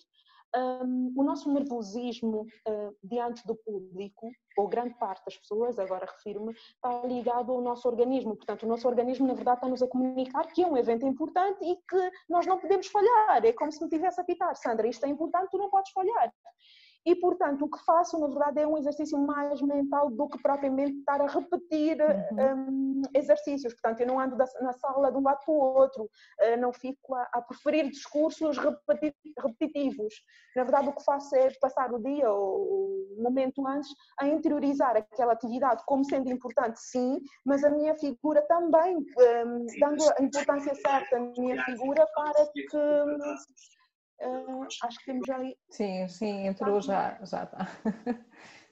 [0.56, 6.52] Um, o nosso nervosismo uh, diante do público, ou grande parte das pessoas, agora refiro-me,
[6.52, 8.34] está ligado ao nosso organismo.
[8.34, 11.76] Portanto, o nosso organismo, na verdade, está-nos a comunicar que é um evento importante e
[11.76, 13.44] que nós não podemos falhar.
[13.44, 16.32] É como se me tivesse a pitar, Sandra, isto é importante, tu não podes falhar.
[17.06, 20.98] E, portanto, o que faço, na verdade, é um exercício mais mental do que propriamente
[20.98, 22.98] estar a repetir uhum.
[22.98, 23.72] um, exercícios.
[23.74, 27.14] Portanto, eu não ando na sala de um lado para o outro, uh, não fico
[27.14, 28.58] a, a preferir discursos
[29.38, 30.14] repetitivos.
[30.56, 33.88] Na verdade, o que faço é passar o dia ou o momento antes
[34.18, 40.02] a interiorizar aquela atividade como sendo importante, sim, mas a minha figura também, um, dando
[40.18, 42.66] a importância certa à minha figura para que
[44.20, 45.56] Uh, acho que temos ali.
[45.70, 47.68] Sim, sim, entrou já, já está.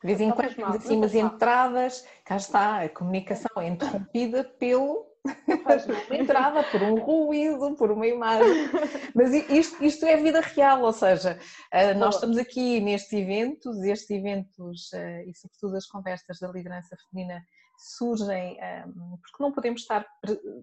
[0.05, 5.07] De vez em quando temos assim umas entradas, cá está, a comunicação é interrompida pelo
[6.11, 8.69] entrada, por um ruído, por uma imagem.
[9.15, 11.39] Mas isto, isto é vida real, ou seja,
[11.73, 16.97] uh, nós estamos aqui nestes eventos, estes eventos uh, e sobretudo as conversas da liderança
[17.11, 17.43] feminina
[17.79, 18.57] surgem
[19.23, 20.07] porque não podemos estar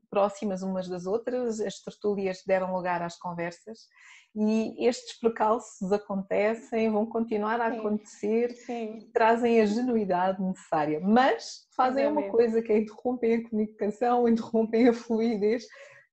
[0.10, 3.88] próximas umas das outras, as tertúlias deram lugar às conversas
[4.34, 8.97] e estes precalços acontecem, vão continuar a acontecer Sim.
[8.97, 14.88] e trazem a genuidade necessária, mas fazem uma coisa que é interrompem a comunicação, interrompem
[14.88, 15.65] a fluidez,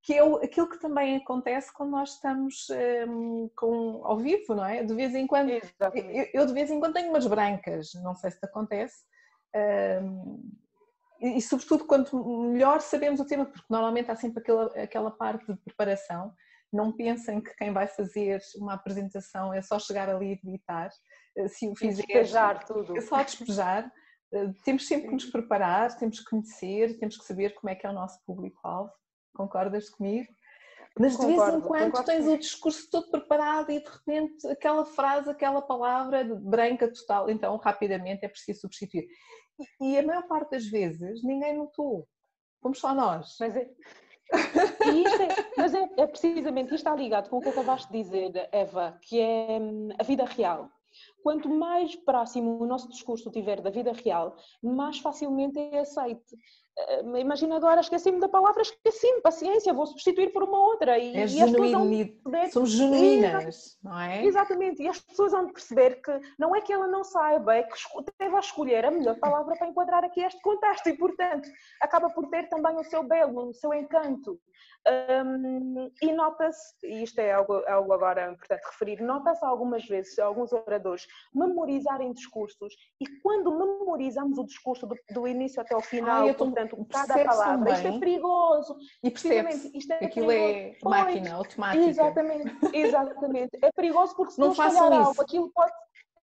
[0.02, 2.66] que é aquilo que também acontece quando nós estamos
[3.08, 4.82] um, com, ao vivo, não é?
[4.82, 5.60] De vez em quando, eu,
[6.32, 8.96] eu, de vez em quando tenho umas brancas, não sei se te acontece,
[10.02, 10.42] um,
[11.20, 12.16] e, sobretudo quanto
[12.50, 16.32] melhor sabemos o tema, porque normalmente há sempre aquela, aquela parte de preparação.
[16.72, 20.90] Não pensem que quem vai fazer uma apresentação é só chegar ali e editar.
[21.36, 22.96] Eh, se o fizer, despejar tudo.
[22.96, 23.90] é só despejar.
[24.32, 27.86] Eh, temos sempre que nos preparar, temos que conhecer, temos que saber como é que
[27.86, 28.92] é o nosso público-alvo.
[29.34, 30.28] Concordas comigo?
[30.98, 34.84] Mas de concordo, vez em quando tens o discurso todo preparado e de repente aquela
[34.84, 39.06] frase, aquela palavra branca total, então rapidamente é preciso substituir.
[39.80, 42.06] E a maior parte das vezes ninguém notou.
[42.60, 43.36] Fomos só nós.
[43.40, 43.70] Mas é,
[44.32, 48.98] é, mas é, é, precisamente isto está ligado com o que acabaste de dizer, Eva,
[49.02, 50.70] que é hum, a vida real.
[51.22, 56.36] Quanto mais próximo o nosso discurso tiver da vida real, mais facilmente é aceite.
[56.78, 60.96] Eh, imagina agora, esqueci-me da palavra, esqueci-me, paciência, vou substituir por uma outra.
[60.96, 61.72] E, é e as pessoas
[62.52, 64.24] Somos genuínas, não é?
[64.24, 67.76] Exatamente, e as pessoas vão perceber que não é que ela não saiba, é que
[68.16, 71.48] teve a escolher a melhor palavra para enquadrar aqui este contexto e, portanto,
[71.80, 74.38] acaba por ter também o seu belo, o seu encanto.
[74.86, 80.50] Um, e nota-se, e isto é algo, algo agora importante referir, nota-se algumas vezes alguns
[80.52, 86.32] oradores memorizarem discursos e quando memorizamos o discurso do, do início até o final, Ai,
[86.32, 87.74] portanto, cada palavra, também.
[87.74, 88.76] isto é perigoso.
[89.02, 90.78] E percebe isto é aquilo é perigoso.
[90.84, 91.84] é máquina automática.
[91.84, 93.58] Exatamente, exatamente.
[93.62, 95.08] É perigoso porque se não, não façam isso.
[95.08, 95.72] Algo, aquilo pode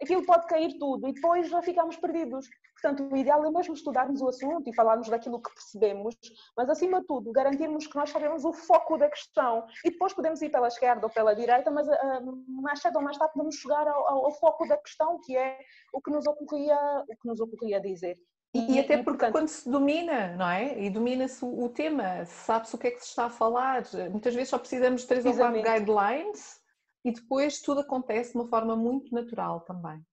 [0.01, 2.47] aquilo pode cair tudo e depois já ficamos perdidos.
[2.73, 6.15] Portanto, o ideal é mesmo estudarmos o assunto e falarmos daquilo que percebemos,
[6.55, 10.41] mas acima de tudo, garantirmos que nós sabemos o foco da questão e depois podemos
[10.41, 13.85] ir pela esquerda ou pela direita, mas uh, mais cedo ou mais tarde podemos chegar
[13.85, 15.59] ao, ao, ao, foco da questão, que é
[15.93, 18.17] o que nos ocorria, o que nos ocorria dizer.
[18.53, 20.83] E, e, até porque portanto, quando se domina, não é?
[20.83, 23.83] E domina-se o, tema, sabe-se o que é que se está a falar.
[24.09, 26.59] Muitas vezes só precisamos de três ou quatro guidelines
[27.05, 30.03] e depois tudo acontece de uma forma muito natural também.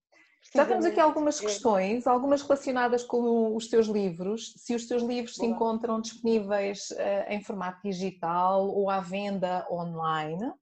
[0.53, 5.35] Já temos aqui algumas questões, algumas relacionadas com os teus livros, se os teus livros
[5.35, 5.45] Boa.
[5.47, 10.53] se encontram disponíveis uh, em formato digital ou à venda online.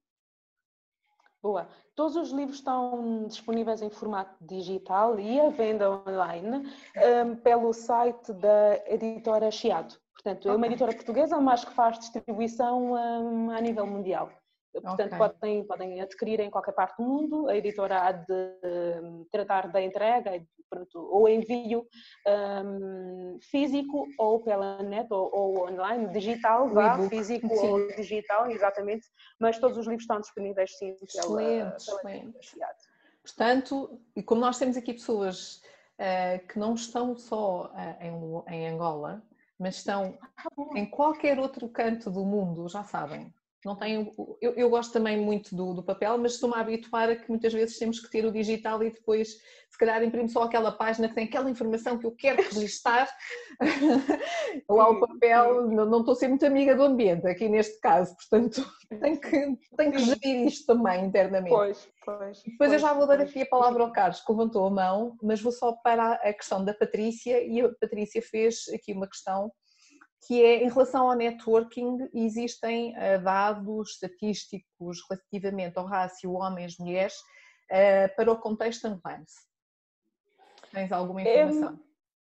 [1.45, 1.67] Boa.
[1.95, 7.71] Todos os livros estão disponíveis em formato digital e à venda online um, ehm, pelo
[7.71, 9.93] site da editora Chiado.
[10.13, 14.31] Portanto, é uma editora portuguesa, mas que faz distribuição um, ehm, a nível mundial.
[14.81, 15.17] Portanto, okay.
[15.17, 17.47] podem, podem adquirir em qualquer parte do mundo.
[17.47, 18.33] A editora há de
[19.01, 21.87] um, tratar da entrega pronto, ou envio
[22.27, 27.67] um, físico ou pela net ou, ou online, digital, vá, físico sim.
[27.67, 29.07] ou digital, exatamente.
[29.39, 32.95] Mas todos os livros estão disponíveis sim pela, excelente, pela excelente.
[33.21, 35.61] Portanto, e como nós temos aqui pessoas
[35.99, 39.23] uh, que não estão só uh, em, em Angola,
[39.57, 43.33] mas estão ah, em qualquer outro canto do mundo, já sabem,
[43.65, 44.11] não tenho.
[44.39, 47.51] Eu, eu gosto também muito do, do papel, mas estou-me a habituar a que muitas
[47.51, 49.29] vezes temos que ter o digital e depois,
[49.69, 53.09] se calhar, imprimo só aquela página que tem aquela informação que eu quero registar.
[54.69, 58.15] Lá o papel, não, não estou a ser muito amiga do ambiente aqui neste caso,
[58.15, 58.63] portanto,
[59.01, 61.49] tenho que, tenho que gerir isto também internamente.
[61.49, 62.43] Pois, pois.
[62.43, 65.17] Depois pois, eu já vou dar aqui a palavra ao Carlos, que levantou a mão,
[65.23, 69.51] mas vou só para a questão da Patrícia e a Patrícia fez aqui uma questão
[70.25, 77.13] que é em relação ao networking, existem uh, dados estatísticos relativamente ao rácio homens-mulheres
[77.71, 79.25] uh, para o contexto angolano.
[80.71, 81.79] Tens alguma informação?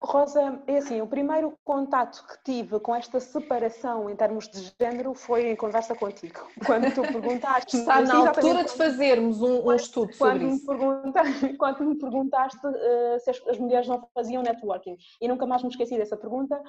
[0.00, 5.12] Rosa, é assim, o primeiro contato que tive com esta separação em termos de género
[5.12, 6.46] foi em conversa contigo.
[6.64, 7.76] Quando tu perguntaste...
[7.88, 10.70] Está na altura de fazermos um, um estudo sobre quando isso.
[10.70, 15.46] Me perguntaste, quando me perguntaste uh, se as, as, mulheres não faziam networking, e nunca
[15.46, 16.62] mais me esqueci dessa pergunta,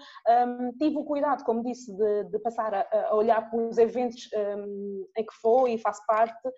[0.47, 4.27] um, tive o cuidado, como disse, de, de passar a, a, olhar para os eventos
[4.33, 6.49] um, em que foi e faço parte,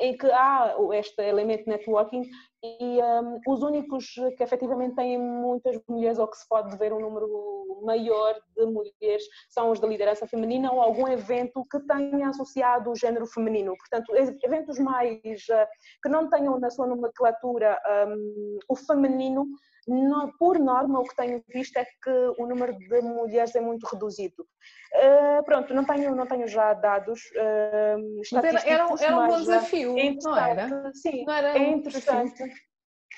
[0.00, 2.28] em que há este elemento de networking
[2.62, 7.00] e um, os únicos que efetivamente têm muitas mulheres ou que se pode ver um
[7.00, 12.90] número maior de mulheres são os da liderança feminina ou algum evento que tenha associado
[12.90, 13.74] o género feminino.
[13.76, 14.12] Portanto,
[14.44, 15.66] eventos mais uh,
[16.02, 19.46] que não tenham na sua nomenclatura um, o feminino
[19.88, 23.86] no, por norma, o que tenho visto é que o número de mulheres é muito
[23.86, 24.46] reduzido.
[24.94, 28.64] Uh, pronto, não tenho, não tenho já dados uh, estatísticos.
[28.64, 30.92] Era, era, era um bom desafio, é não era?
[30.94, 32.42] Sim, não era é interessante.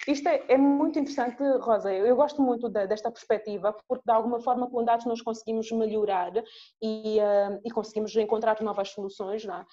[0.09, 1.93] Isto é, é, muito interessante, Rosa.
[1.93, 6.33] Eu gosto muito de, desta perspectiva, porque de alguma forma, com dados, nós conseguimos melhorar
[6.83, 9.45] e, uh, e conseguimos encontrar novas soluções.
[9.45, 9.67] Não é?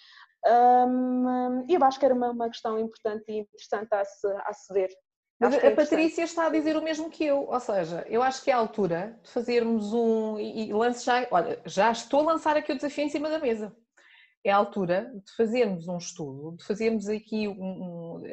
[0.46, 4.74] um, eu acho que era uma, uma questão importante e interessante a se, a se
[4.74, 4.90] ver.
[5.40, 8.52] Mas a Patrícia está a dizer o mesmo que eu, ou seja, eu acho que
[8.52, 10.38] é a altura de fazermos um.
[10.38, 11.26] E, lance já.
[11.32, 13.74] Olha, já estou a lançar aqui o desafio em cima da mesa.
[14.44, 18.18] É a altura de fazermos um estudo, de fazermos aqui um.
[18.18, 18.24] um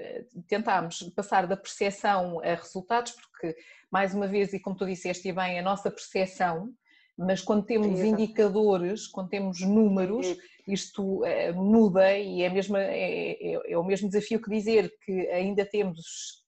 [0.49, 3.57] tentarmos passar da percepção a resultados, porque,
[3.88, 6.73] mais uma vez, e como tu disseste bem, a nossa percepção,
[7.16, 13.73] mas quando temos indicadores, quando temos números, isto eh, muda e é, mesmo, é, é,
[13.73, 16.45] é o mesmo desafio que dizer que ainda temos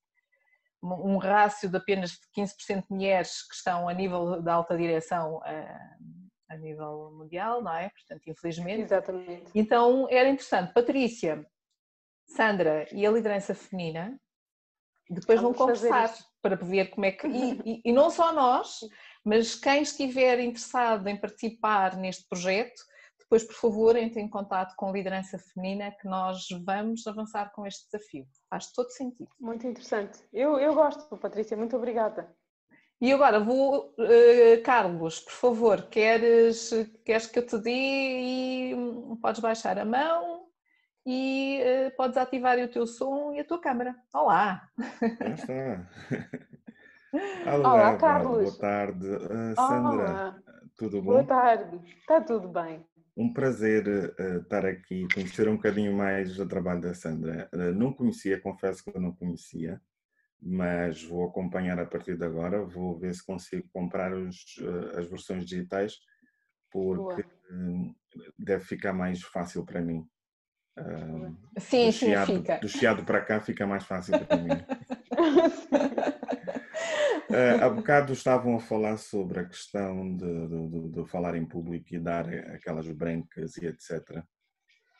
[0.82, 5.52] um rácio de apenas 15% de mulheres que estão a nível da alta direção a,
[5.52, 5.78] eh,
[6.50, 7.90] a nível mundial, não é?
[7.90, 8.82] Portanto, infelizmente.
[8.82, 9.50] Exatamente.
[9.54, 10.72] Então era interessante.
[10.72, 11.44] Patrícia,
[12.26, 14.18] Sandra e a liderança feminina
[15.10, 17.26] depois Vamos vão conversar para ver como é que.
[17.26, 18.80] E, e, e não só nós,
[19.24, 22.82] mas quem estiver interessado em participar neste projeto
[23.30, 27.66] depois, por favor, entre em contato com a liderança feminina que nós vamos avançar com
[27.66, 28.24] este desafio.
[28.48, 29.28] Faz todo sentido.
[29.38, 30.18] Muito interessante.
[30.32, 32.34] Eu, eu gosto, Patrícia, muito obrigada.
[32.98, 36.70] E agora vou, uh, Carlos, por favor, queres,
[37.04, 38.74] queres que eu te dê e
[39.20, 40.46] podes baixar a mão
[41.04, 43.94] e uh, podes ativar o teu som e a tua câmera.
[44.14, 44.66] Olá!
[45.20, 45.90] Já está.
[47.52, 48.56] Olá, Olá Carlos.
[48.56, 49.06] Boa tarde.
[49.06, 50.38] Uh, Sandra, Olá.
[50.78, 51.12] tudo bom?
[51.12, 52.87] Boa tarde, está tudo bem.
[53.18, 57.50] Um prazer uh, estar aqui, conhecer um bocadinho mais do trabalho da Sandra.
[57.52, 59.80] Uh, não conhecia, confesso que eu não conhecia,
[60.40, 62.64] mas vou acompanhar a partir de agora.
[62.64, 64.56] Vou ver se consigo comprar os,
[64.96, 65.98] as versões digitais,
[66.70, 67.24] porque
[68.38, 70.08] deve ficar mais fácil para mim.
[71.58, 72.58] sim, do sim, chiado, fica.
[72.58, 74.50] Do chiado para cá fica mais fácil para mim.
[77.30, 81.94] Uh, há bocado estavam a falar sobre a questão de, de, de, falar em público
[81.94, 84.24] e dar aquelas brancas e etc.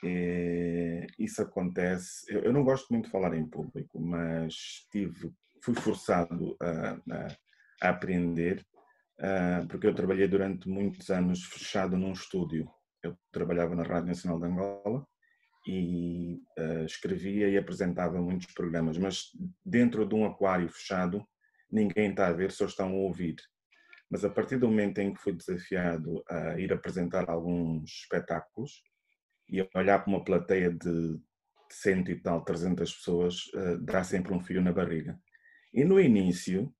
[0.05, 2.27] E isso acontece.
[2.29, 4.55] Eu, eu, não gosto muito de falar em público, mas
[4.93, 7.37] tive, fui forçado a, a,
[7.83, 8.63] a aprender,
[9.21, 12.71] uh, porque eu trabalhei durante muitos anos fechado num estúdio.
[13.03, 15.07] Eu trabalhava na Rádio Nacional de Angola
[15.67, 19.31] e uh, escrevia e apresentava muitos programas, mas
[19.65, 21.27] dentro de um aquário fechado
[21.71, 23.37] ninguém está a ver, só estão a ouvir.
[24.11, 28.83] Mas a partir do momento em que fui desafiado a ir apresentar alguns espetáculos
[29.49, 31.21] e olhar para uma plateia de
[31.71, 35.19] cento e tal, 300 pessoas, uh, dá sempre um fio na barriga.
[35.73, 36.75] E no início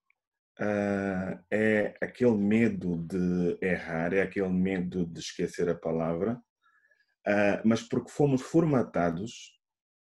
[0.61, 6.35] uh, é aquele medo de errar, é aquele medo de esquecer a palavra,
[7.27, 9.59] uh, mas porque fomos formatados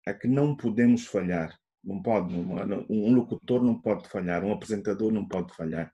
[0.06, 1.58] a que não podemos falhar.
[1.88, 5.90] Não pode, um locutor não pode falhar, um apresentador não pode falhar.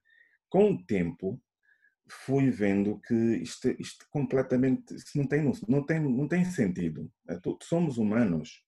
[0.49, 1.41] Com o tempo,
[2.09, 7.09] fui vendo que isto, isto completamente não, tem, não, tem, não tem sentido.
[7.29, 8.61] É somos humanos.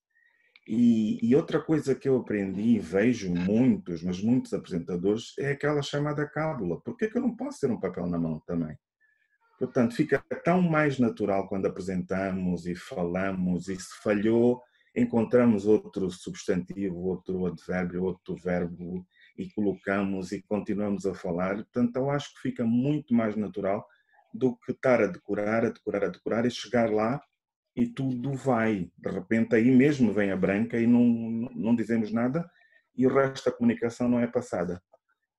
[0.68, 5.83] E, e, outra coisa que eu aprendi e vejo muitos, mas muitos apresentadores, é aquela
[5.83, 6.81] chamada cábula.
[6.81, 8.77] Por que, que eu não posso ter um papel na mão também?
[9.59, 14.62] Portanto, fica tão mais natural quando apresentamos e falamos, e se falhou,
[14.97, 21.57] encontramos outro substantivo, outro advérbio, outro verbo e colocamos e continuamos a falar.
[21.57, 23.87] Portanto, eu acho que fica muito mais natural
[24.33, 27.21] do que estar a decorar, a decorar, a decorar e chegar lá
[27.77, 28.91] e tudo vai.
[28.97, 31.05] De repente, aí mesmo vem a branca e não,
[31.55, 32.49] não dizemos nada
[32.97, 34.83] e o resto da comunicação não é passada.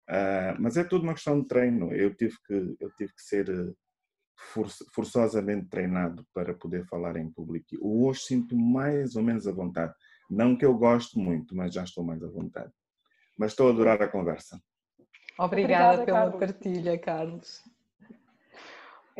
[0.07, 1.91] Uh, mas é tudo uma questão de treino.
[1.91, 3.75] Eu tive que, eu tive que ser
[4.93, 7.75] forçosamente treinado para poder falar em público.
[7.81, 9.93] Hoje sinto mais ou menos à vontade.
[10.29, 12.71] Não que eu gosto muito, mas já estou mais à vontade.
[13.37, 14.61] Mas estou a adorar a conversa.
[15.39, 16.39] Obrigada, Obrigada pela Carlos.
[16.39, 17.63] partilha, Carlos.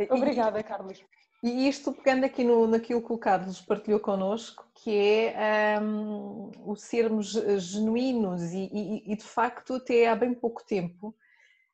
[0.09, 1.03] Obrigada, Carlos.
[1.43, 6.75] E isto pegando aqui no, naquilo que o Carlos partilhou connosco, que é um, o
[6.75, 11.15] sermos genuínos e, e, e, de facto até há bem pouco tempo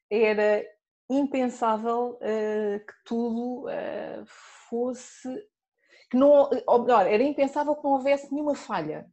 [0.09, 0.63] era
[1.09, 4.25] impensável uh, que tudo uh,
[4.69, 5.29] fosse.
[6.09, 9.07] Que não, ou melhor, era impensável que não houvesse nenhuma falha.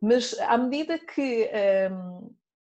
[0.00, 2.30] Mas à medida que um, ehm,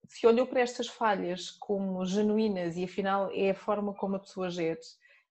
[0.09, 4.51] se olhou para estas falhas como genuínas e afinal é a forma como a pessoa
[4.51, 4.81] gere,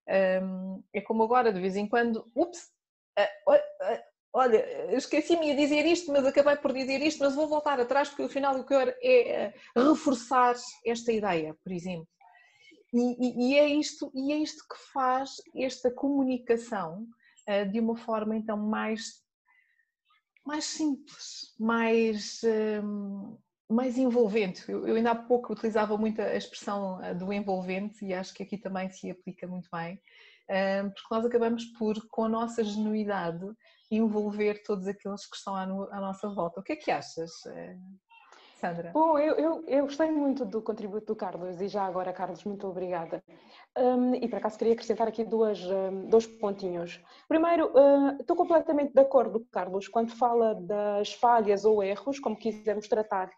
[0.08, 2.72] um, ehm, é como agora, de vez em quando, ups,
[3.20, 4.00] uh,
[4.34, 8.24] olha, esqueci-me de dizer isto, mas acabei por dizer isto, mas vou voltar atrás porque
[8.24, 10.56] afinal o que eu quero é reforçar
[10.86, 12.08] esta ideia, por exemplo.
[12.94, 17.08] E, e, é isto, e é isto que faz esta comunicação
[17.48, 19.24] uh, de uma forma então mais,
[20.46, 24.70] mais simples, mais, uh, mais envolvente.
[24.70, 28.42] Eu, eu, ainda há pouco utilizava muito a expressão eh, do envolvente e acho que
[28.42, 29.96] aqui também se aplica muito bem,
[30.50, 33.46] uh, porque nós acabamos por, com a nossa genuidade,
[33.92, 36.60] envolver todos aqueles que estão à, no, à nossa volta.
[36.60, 37.32] O que é que achas?
[38.60, 38.92] Sandra?
[38.92, 42.68] Bom, eu, eu, eu, gostei muito do contributo do Carlos e já agora, Carlos, muito
[42.68, 43.24] obrigada.
[43.78, 47.02] Um, e por acaso queria acrescentar aqui duas, um, dois pontinhos.
[47.28, 52.90] Primeiro, uh, estou completamente de acordo, Carlos, quando fala das falhas ou erros, como quisermos
[52.90, 53.30] tratar.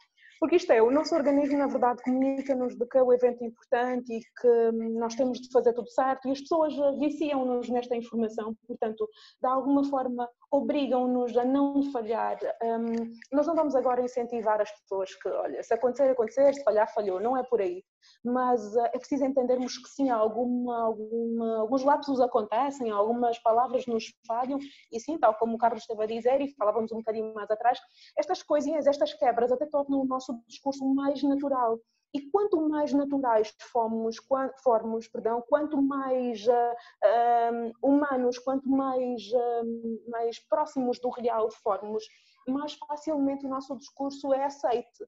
[0.42, 4.12] Porque isto é, o nosso organismo, na verdade, comunica-nos de que é o evento importante
[4.12, 8.56] e que hum, nós temos de fazer tudo certo e as pessoas viciam-nos nesta informação,
[8.68, 9.08] portanto,
[9.40, 12.40] de alguma forma obrigam-nos a não falhar.
[12.64, 16.92] Um, nós não vamos agora incentivar as pessoas que, olha, se acontecer, acontecer, se falhar,
[16.92, 17.84] falhou, não é por aí.
[18.24, 24.06] Mas uh, é preciso entendermos que sim, alguma, alguma, alguns lapsos acontecem, algumas palavras nos
[24.28, 24.60] falham,
[24.92, 27.80] e sim, tal como o Carlos esteve a dizer, e falávamos um bocadinho mais atrás,
[28.18, 31.80] estas coisinhas, estas quebras até tornam o nosso discurso mais natural.
[32.14, 34.18] E quanto mais naturais formos,
[34.62, 42.04] formos perdão, quanto mais uh, humanos, quanto mais, uh, mais próximos do real formos,
[42.48, 45.06] mais facilmente o nosso discurso é aceite.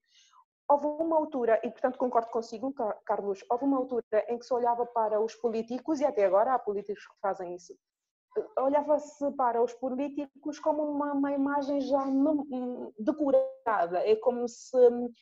[0.73, 2.73] Houve uma altura, e portanto concordo consigo,
[3.05, 6.57] Carlos, houve uma altura em que se olhava para os políticos, e até agora há
[6.57, 7.75] políticos que fazem isso,
[8.57, 12.03] olhava-se para os políticos como uma, uma, imagem já
[12.97, 14.75] decorada, é como se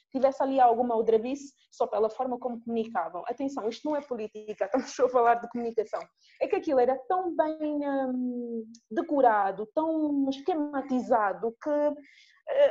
[0.09, 3.21] tivesse ali alguma aldrabice só pela forma como comunicavam.
[3.27, 6.01] Atenção, isto não é política, estamos a falar de comunicação.
[6.39, 11.93] É que aquilo era tão bem hum, decorado, tão esquematizado, que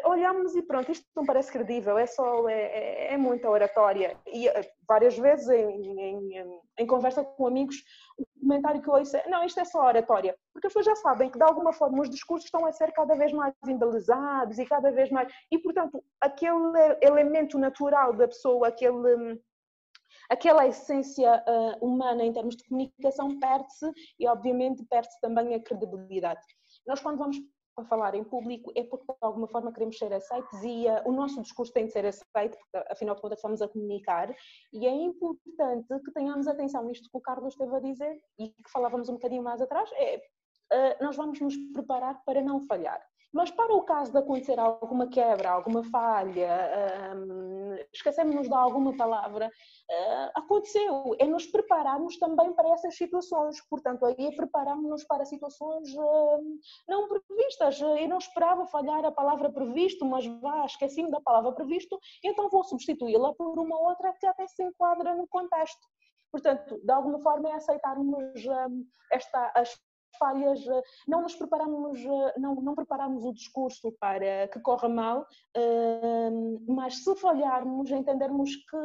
[0.04, 4.16] olhamos e pronto, isto não parece credível, é só, é, é, é muita oratória.
[4.26, 7.76] E eh, várias vezes em, em, em, conversa com amigos,
[8.18, 10.96] o comentário que eu ouço é, não, isto é só oratória, porque as pessoas já
[10.96, 14.66] sabem que de alguma forma os discursos estão a ser cada vez mais embelezados e
[14.66, 19.40] cada vez mais, e portanto aquele elemento natural da pessoa, aquele
[20.28, 26.40] aquela essência uh, humana em termos de comunicação perde-se e obviamente perde-se também a credibilidade.
[26.86, 27.36] Nós quando vamos
[27.80, 31.12] a falar em público é porque de alguma forma queremos ser aceitos e uh, o
[31.12, 34.34] nosso discurso tem de ser aceito, porque afinal de contas estamos a comunicar
[34.72, 38.70] e é importante que tenhamos atenção nisto que o Carlos esteve a dizer e que
[38.70, 43.09] falávamos um bocadinho mais atrás, é, uh, nós vamos nos preparar para não falhar.
[43.32, 49.46] Mas para o caso de acontecer alguma quebra, alguma falha, um, esquecemos-nos de alguma palavra,
[49.48, 51.14] uh, aconteceu.
[51.18, 53.60] É nos prepararmos também para essas situações.
[53.68, 56.58] Portanto, aí é prepararmos-nos para situações uh,
[56.88, 57.80] não previstas.
[57.80, 62.64] Eu não esperava falhar a palavra previsto, mas vá, esqueci-me da palavra previsto, então vou
[62.64, 65.86] substituí-la por uma outra que até se enquadra no contexto.
[66.32, 69.76] Portanto, de alguma forma é aceitarmos um, esta, as
[70.20, 75.26] falhas, eh, não nos preparamos, eh, não, não preparamos o discurso para que corra mal,
[75.56, 76.30] eh,
[76.68, 78.76] mas se falharmos, entendermos que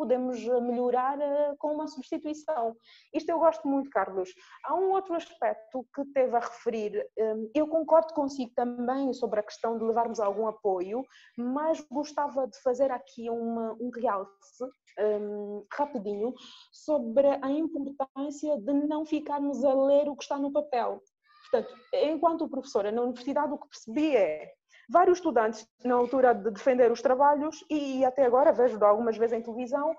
[0.00, 2.74] podemos melhorar eh, com uma substituição.
[3.12, 4.30] Isto eu gosto muito, Carlos.
[4.64, 7.06] Há um outro aspecto que teve a referir.
[7.18, 11.04] Hum, eu concordo consigo também sobre a questão de levarmos algum apoio,
[11.36, 14.64] mas gostava de fazer aqui uma, um realce
[14.98, 16.32] um, rapidinho
[16.72, 21.02] sobre a importância de não ficarmos a ler o que está no papel.
[21.50, 24.54] Portanto, enquanto professora na universidade, o que percebi é
[24.90, 29.42] vários estudantes na altura de defender os trabalhos e até agora vejo algumas vezes em
[29.42, 29.94] televisão,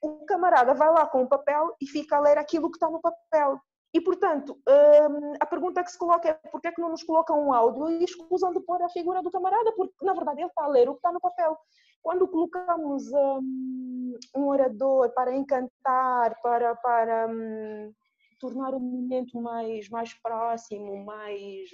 [0.00, 3.00] o camarada vai lá com o papel e fica a ler aquilo que está no
[3.00, 3.60] papel.
[3.92, 7.40] E, portanto, hum, a pergunta que se coloca é porquê é que não nos colocam
[7.40, 10.64] um áudio e escusam de pôr a figura do camarada, porque, na verdade, ele está
[10.64, 11.56] a ler o que está no papel.
[12.02, 17.90] Quando colocamos um, um orador para encantar, para, para um,
[18.38, 21.70] tornar o momento mais, mais próximo, mais,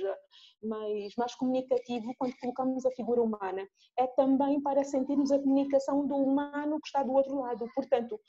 [0.63, 3.67] mais, mais comunicativo quando colocamos a figura humana.
[3.99, 7.69] É também para sentirmos a comunicação do humano que está do outro lado.
[7.75, 8.21] Portanto,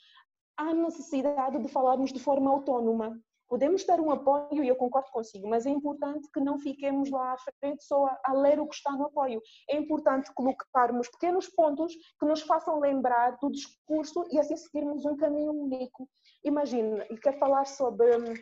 [0.56, 3.20] há necessidade de falarmos de forma autónoma.
[3.46, 7.34] Podemos ter um apoio, e eu concordo consigo, mas é importante que não fiquemos lá
[7.34, 9.40] à frente só a, a ler o que está no apoio.
[9.68, 15.16] É importante colocarmos pequenos pontos que nos façam lembrar do discurso e assim seguirmos um
[15.16, 16.08] caminho único.
[16.44, 18.34] Imagine, e quero falar sobre hum,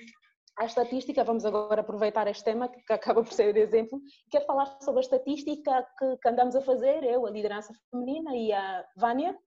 [0.59, 4.00] a estatística, vamos agora aproveitar este tema que acaba por ser o exemplo,
[4.30, 8.53] quero falar sobre a estatística que, que andamos a fazer, eu, a liderança feminina e
[8.53, 9.38] a Vânia.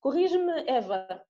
[0.00, 1.22] Corrige-me, Eva.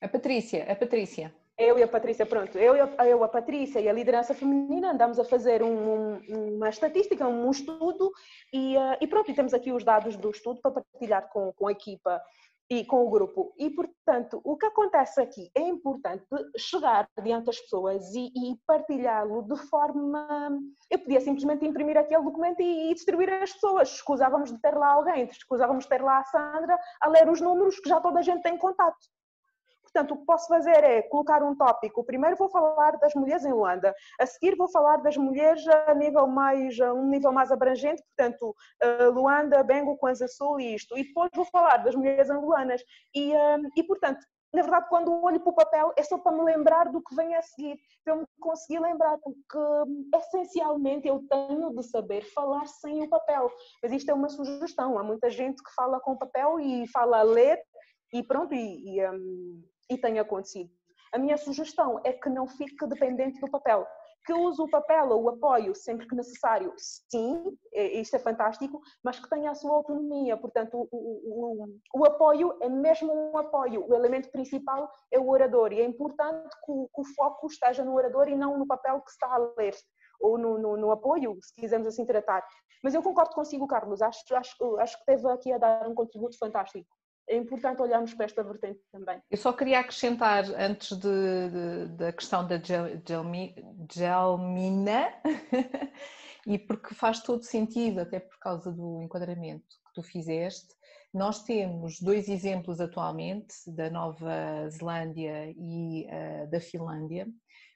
[0.00, 1.34] A Patrícia, a Patrícia.
[1.56, 5.24] Eu e a Patrícia, pronto, eu, eu, a Patrícia e a liderança feminina andamos a
[5.24, 8.10] fazer um, um, uma estatística, um estudo
[8.52, 11.68] e, uh, e, pronto, e temos aqui os dados do estudo para partilhar com, com
[11.68, 12.20] a equipa
[12.70, 13.54] e com o grupo.
[13.58, 16.24] E, portanto, o que acontece aqui é importante
[16.56, 20.58] chegar diante das pessoas e, e partilhá-lo de forma.
[20.90, 23.90] Eu podia simplesmente imprimir aquele documento e, e, distribuir às pessoas.
[23.90, 27.78] Escusávamos de ter lá alguém, escusávamos de ter lá a Sandra a ler os números
[27.78, 28.96] que já toda a gente tem contato.
[29.94, 32.02] Portanto, o que posso fazer é colocar um tópico.
[32.02, 36.26] Primeiro vou falar das mulheres em Luanda, a seguir vou falar das mulheres a nível
[36.26, 38.56] mais, a um nível mais abrangente, portanto,
[39.12, 40.98] Luanda, Bengo, Kwanza Sul e isto.
[40.98, 42.82] E depois vou falar das mulheres angolanas.
[43.14, 43.32] E,
[43.76, 44.18] e portanto,
[44.52, 47.36] na verdade, quando olho para o papel, é só para me lembrar do que vem
[47.36, 49.58] a seguir, para eu me conseguir lembrar, porque
[50.16, 53.48] essencialmente eu tenho de saber falar sem o papel.
[53.80, 54.98] Mas isto é uma sugestão.
[54.98, 57.60] Há muita gente que fala com papel e fala a ler
[58.12, 59.60] e pronto, e, e, um,
[59.90, 60.70] e tem acontecido.
[61.14, 63.86] A minha sugestão é que não fique dependente do papel.
[64.26, 68.80] Que use o papel ou o apoio sempre que necessário, sim, é, isto é fantástico,
[69.02, 70.36] mas que tenha a sua autonomia.
[70.36, 73.86] Portanto, o, o, o, apoio é mesmo um apoio.
[73.86, 77.84] O elemento principal é o orador e é importante que o, que o foco esteja
[77.84, 79.74] no orador e não no papel que está a ler
[80.20, 82.44] ou no, no, no, apoio, se quisermos assim tratar.
[82.82, 86.36] Mas eu concordo consigo, Carlos, acho, acho, acho que teve aqui a dar um contributo
[86.38, 86.88] fantástico.
[87.28, 89.20] É importante olharmos para esta vertente também.
[89.30, 92.60] Eu só queria acrescentar, antes de, de, da questão da
[93.92, 95.14] gelmina,
[96.46, 100.74] e porque faz todo sentido, até por causa do enquadramento que tu fizeste,
[101.12, 107.26] nós temos dois exemplos atualmente, da Nova Zelândia e uh, da Finlândia,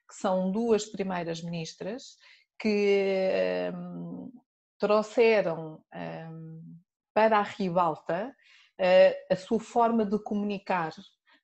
[0.09, 2.17] que são duas primeiras ministras
[2.59, 4.33] que um,
[4.79, 6.79] trouxeram um,
[7.15, 8.35] para a ribalta
[9.31, 10.93] a sua forma de comunicar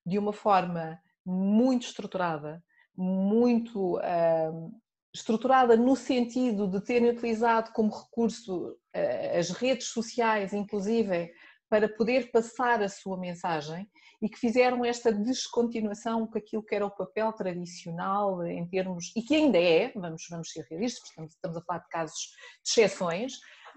[0.07, 2.63] de uma forma muito estruturada,
[2.97, 4.81] muito uh,
[5.13, 11.33] estruturada no sentido de terem utilizado como recurso uh, as redes sociais, inclusive,
[11.69, 13.89] para poder passar a sua mensagem
[14.23, 19.23] e que fizeram esta descontinuação com aquilo que era o papel tradicional em termos, e
[19.23, 22.31] que ainda é, vamos, vamos ser realistas, estamos, estamos a falar de casos
[22.63, 23.33] de exceções,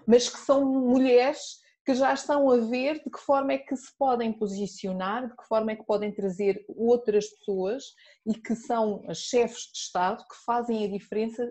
[0.06, 3.96] mas que são mulheres que já estão a ver de que forma é que se
[3.96, 7.82] podem posicionar, de que forma é que podem trazer outras pessoas
[8.26, 11.50] e que são chefes de Estado que fazem a diferença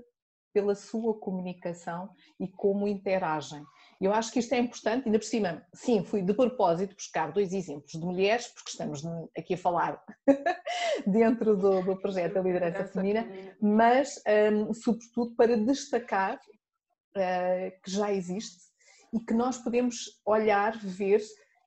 [0.54, 3.66] pela sua comunicação e como interagem.
[4.00, 7.52] Eu acho que isto é importante, ainda por cima, sim, fui de propósito buscar dois
[7.52, 9.02] exemplos de mulheres, porque estamos
[9.36, 10.00] aqui a falar
[11.08, 13.28] dentro do, do projeto da liderança feminina,
[13.60, 14.22] mas
[14.54, 18.67] um, sobretudo para destacar uh, que já existe
[19.14, 21.22] e que nós podemos olhar, ver,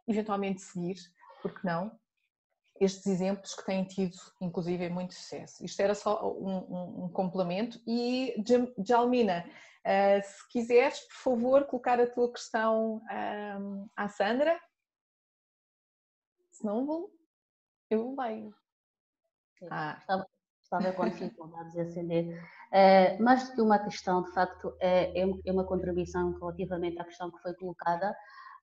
[0.06, 0.96] eventualmente seguir,
[1.42, 1.98] porque não,
[2.80, 5.62] estes exemplos que têm tido, inclusive, muito sucesso.
[5.64, 7.78] Isto era só um, um, um complemento.
[7.86, 8.34] E,
[8.82, 13.02] Jalmina, uh, se quiseres, por favor, colocar a tua questão
[13.60, 14.58] um, à Sandra.
[16.52, 17.10] Se não, vou,
[17.90, 18.54] eu leio.
[19.70, 19.98] Ah.
[20.00, 20.29] Estava,
[20.70, 22.42] estava com dificuldades de acender.
[22.72, 27.04] É, mais do que uma questão, de facto, é, é, é uma contribuição relativamente à
[27.04, 28.14] questão que foi colocada.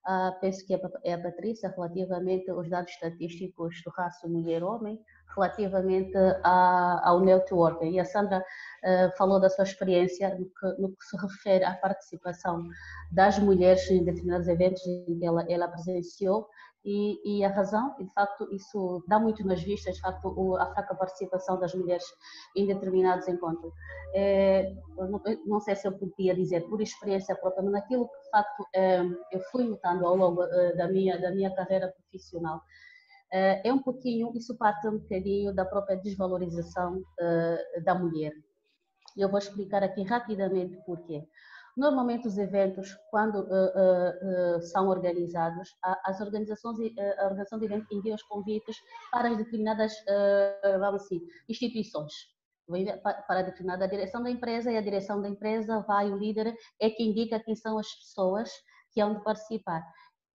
[0.06, 0.72] Uh, penso que
[1.04, 4.98] é a Patrícia, relativamente aos dados estatísticos do raça mulher-homem,
[5.34, 7.90] relativamente a, ao networking.
[7.90, 11.74] E a Sandra uh, falou da sua experiência no que, no que, se refere à
[11.74, 12.64] participação
[13.12, 16.48] das mulheres em determinados eventos em que ela, ela presenciou
[16.88, 20.72] e, e, a razão, e de facto isso dá muito nas vistas, de facto a
[20.72, 22.04] fraca participação das mulheres
[22.56, 23.74] em determinados encontros.
[24.14, 28.30] É, não, não, sei se eu podia dizer por experiência própria, mas naquilo que de
[28.30, 29.00] facto é,
[29.32, 32.62] eu fui notando ao longo é, da minha, da minha carreira profissional,
[33.30, 38.32] é, é um pouquinho, isso parte um bocadinho da própria desvalorização é, da mulher.
[39.14, 41.22] Eu vou explicar aqui rapidamente porquê.
[41.78, 46.76] Normalmente os eventos, quando uh, uh, são organizados, as organizações,
[47.18, 48.76] a organização de eventos envia os convites
[49.12, 49.94] para determinadas,
[50.80, 52.12] vamos assim, instituições.
[53.28, 57.02] Para determinada direção da empresa e a direção da empresa vai, o líder é que
[57.02, 58.50] indica quem são as pessoas
[58.92, 59.82] que hão de participar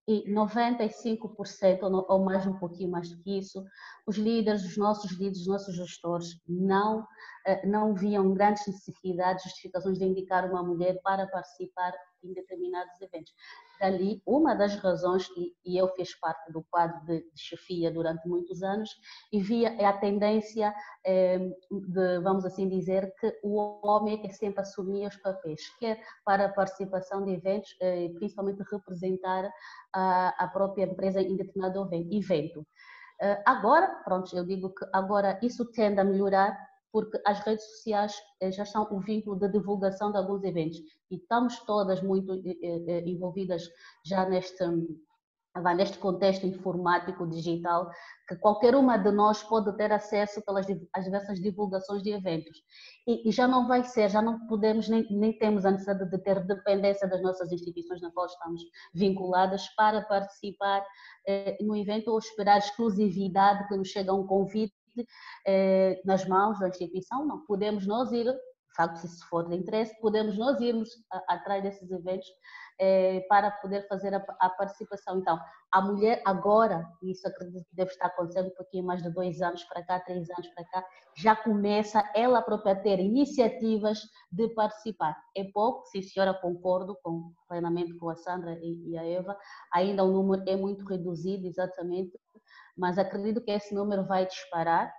[0.07, 3.63] e 95% ou mais um pouquinho mais do que isso,
[4.05, 7.05] os líderes, os nossos líderes, os nossos gestores não
[7.45, 11.93] eh, não viam grandes necessidades, justificações de indicar uma mulher para participar
[12.23, 13.33] em determinados eventos.
[13.79, 15.27] Dali, uma das razões,
[15.65, 18.89] e, eu fiz parte do quadro de, chefia durante muitos anos,
[19.31, 20.73] e via a tendência
[21.05, 21.39] eh,
[21.71, 26.45] de, vamos assim dizer, que o homem é que sempre assumia os papéis, quer para
[26.45, 29.51] a participação de eventos, eh, principalmente representar
[29.93, 32.65] a, a própria empresa em determinado evento.
[33.45, 36.57] Agora, pronto, eu digo que agora isso tende a melhorar
[36.93, 40.77] porque as redes sociais eh, já são o vínculo de divulgação de alguns eventos.
[41.09, 43.67] E estamos todas muito eh, eh, envolvidas
[44.05, 44.63] já neste
[45.75, 47.87] neste contexto informático digital
[48.27, 52.57] que qualquer uma de nós pode ter acesso pelas as diversas divulgações de eventos.
[53.07, 56.17] E, e, já não vai ser já não podemos nem, nem temos a necessidade de
[56.23, 58.61] ter dependência das nossas instituições na qual estamos
[58.95, 60.83] vinculadas para participar
[61.27, 64.73] eh, no evento ou esperar exclusividade que nos chega um convite
[65.45, 69.99] eh, nas mãos da instituição, não podemos nós ir, de facto, se for de interesse,
[70.01, 72.27] podemos nós irmos a, atrás desses eventos
[72.79, 75.19] eh, para poder fazer a, a, participação.
[75.19, 75.39] Então,
[75.71, 79.41] a mulher agora, e isso acredito que deve estar acontecendo um pouquinho mais de dois
[79.41, 80.85] anos para cá, três anos para cá,
[81.15, 83.99] já começa ela própria a ter iniciativas
[84.31, 85.15] de participar.
[85.37, 89.37] É pouco, sim senhora, concordo com, plenamente com a Sandra e, e a Eva,
[89.71, 92.19] ainda o número é muito reduzido, exatamente
[92.77, 94.93] mas acredito que esse número vai disparar,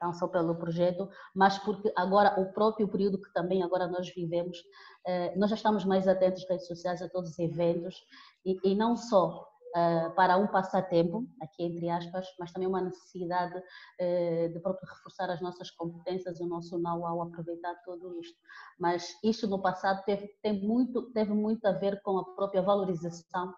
[0.00, 4.58] não só pelo projeto, mas porque agora o próprio período que também agora nós vivemos,
[5.06, 7.96] eh, nós já estamos mais atentos às redes sociais, a todos os eventos,
[8.44, 9.46] e, não só
[9.76, 15.28] Uh, para um passatempo, aqui entre aspas, mas também uma necessidade uh, de próprio reforçar
[15.28, 18.34] as nossas competências, o nosso know-how, aproveitar tudo isto.
[18.80, 20.32] Mas isto no passado teve,
[20.66, 23.52] muito, teve muito a ver com a própria valorização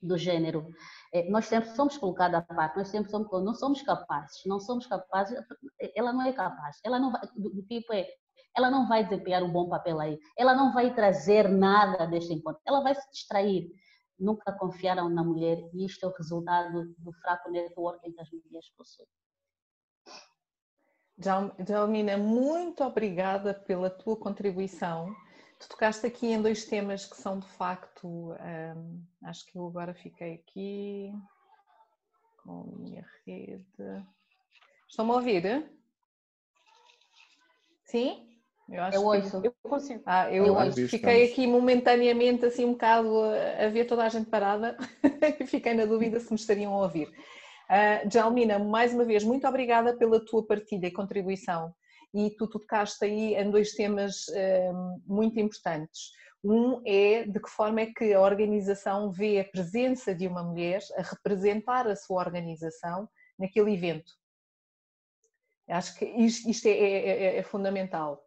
[0.00, 0.70] do género.
[1.12, 4.86] É, nós sempre somos colocados à parte, nós sempre somos, não somos capazes, não somos
[4.86, 5.38] capazes,
[5.94, 8.06] ela não é capaz, ela não vai, do, do tipo é,
[8.56, 12.60] ela não vai desempenhar um bom papel aí, ela não vai trazer nada deste encontro,
[12.66, 13.70] ela vai se distrair.
[14.18, 18.68] Nunca confiaram na mulher e isto é o resultado do fraco networking que as mulheres
[18.76, 19.08] possuem.
[21.66, 25.14] Jalmina, muito obrigada pela tua contribuição.
[25.58, 29.92] Tu tocaste aqui em dois temas que são de facto, hum, acho que eu agora
[29.92, 31.12] fiquei aqui
[32.36, 33.64] com a minha rede.
[34.88, 35.70] Estão-me a ouvir?
[37.84, 38.28] Sim?
[38.68, 39.40] Eu acho eu ouço.
[39.40, 39.48] Que...
[39.48, 40.02] Eu consigo.
[40.04, 44.28] Ah, eu, eu fiquei aqui momentaneamente assim um bocado a, a ver toda a gente
[44.28, 44.76] parada
[45.40, 47.08] e fiquei na dúvida se me estariam a ouvir.
[47.08, 51.74] Uh, Jalmina, mais uma vez, muito obrigada pela tua partilha e contribuição.
[52.18, 56.10] E tu tocaste aí em dois temas uh, muito importantes.
[56.42, 60.80] Um é de que forma é que a organização vê a presença de uma mulher
[60.96, 63.08] a representar a sua organização
[63.38, 64.12] naquele evento.
[65.68, 68.20] Acho que isto é, é, é, é fundamental.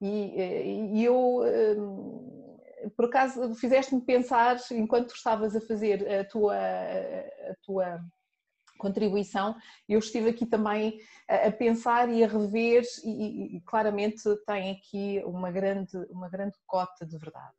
[0.00, 1.42] E, e eu,
[1.76, 2.58] hum,
[2.96, 8.00] por acaso, fizeste-me pensar, enquanto estavas a fazer a tua, a tua
[8.78, 9.54] contribuição,
[9.88, 10.98] eu estive aqui também
[11.28, 17.04] a, pensar e a rever e, e, claramente tem aqui uma grande, uma grande cota
[17.04, 17.52] de verdade.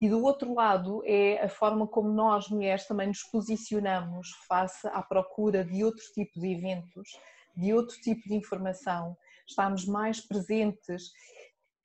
[0.00, 5.02] E do outro lado é a forma como nós, mulheres, também nos posicionamos face à
[5.02, 7.08] procura de outro tipo de eventos,
[7.56, 11.10] de outro tipo de informação, estamos mais presentes.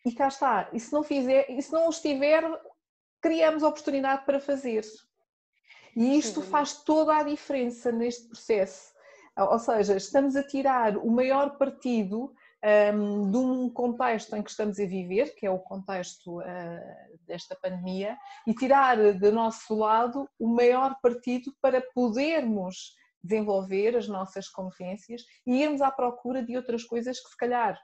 [0.05, 2.43] E cá está, e se não, fizer, e se não estiver,
[3.21, 4.83] criamos oportunidade para fazer.
[5.95, 8.93] E isto faz toda a diferença neste processo.
[9.37, 12.33] Ou seja, estamos a tirar o maior partido
[12.95, 16.43] um, de um contexto em que estamos a viver, que é o contexto uh,
[17.25, 18.17] desta pandemia,
[18.47, 25.61] e tirar do nosso lado o maior partido para podermos desenvolver as nossas competências e
[25.61, 27.79] irmos à procura de outras coisas que se calhar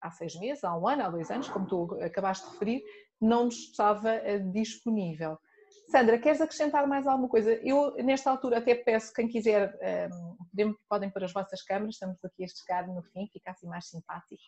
[0.00, 2.84] há seis meses, há um ano, há dois anos, como tu acabaste de referir,
[3.20, 5.38] não nos estava eh, disponível.
[5.88, 7.52] Sandra, queres acrescentar mais alguma coisa?
[7.62, 9.72] Eu, nesta altura, até peço, quem quiser,
[10.10, 13.88] um, podem pôr as vossas câmaras, estamos aqui a chegar no fim, fica assim mais
[13.88, 14.42] simpático.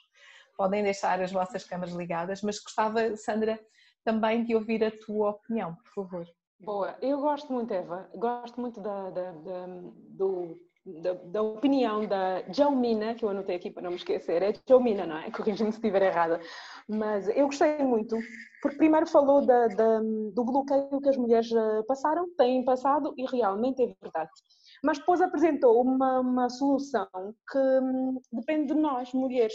[0.56, 3.58] Podem deixar as vossas câmaras ligadas, mas gostava, Sandra,
[4.04, 6.26] também de ouvir a tua opinião, por favor.
[6.60, 9.66] Boa, eu gosto muito, Eva, gosto muito da, da, da
[10.08, 10.58] do
[11.02, 15.06] da, da, opinião da Jalmina, que eu anotei aqui para não me esquecer, é Jalmina,
[15.06, 15.30] não é?
[15.32, 16.40] Corrija-me se estiver errada.
[16.88, 18.16] Mas eu gostei muito,
[18.62, 23.26] porque primeiro falou da, da, do bloqueio que as mulheres eh, passaram, têm passado e
[23.26, 24.30] realmente é verdade.
[24.82, 27.08] Mas depois apresentou uma, uma solução
[27.50, 29.54] que hum, depende de nós, mulheres.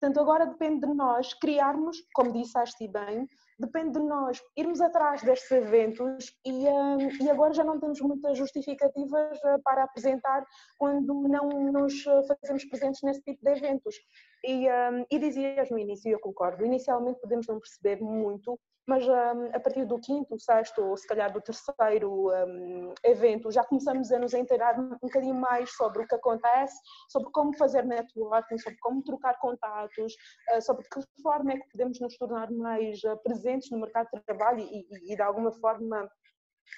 [0.00, 3.28] Portanto, agora depende de nós criarmos, como disseste bem,
[3.58, 8.38] depende de nós irmos atrás destes eventos e, um, e agora já não temos muitas
[8.38, 10.44] justificativas uh, para apresentar
[10.78, 13.96] quando não nos uh, fazemos presentes nesse tipo de eventos.
[14.44, 18.58] E, um, e dizias no início, e eu concordo, inicialmente podemos não perceber muito
[18.88, 23.62] mas um, a partir do quinto, sexto ou se calhar do terceiro um, evento já
[23.62, 26.74] começamos a nos inteirar um bocadinho mais sobre o que acontece,
[27.10, 30.14] sobre como fazer networking, sobre como trocar contatos,
[30.56, 34.08] uh, sobre de que forma é que podemos nos tornar mais uh, presentes no mercado
[34.14, 36.08] de trabalho e, e, e de alguma forma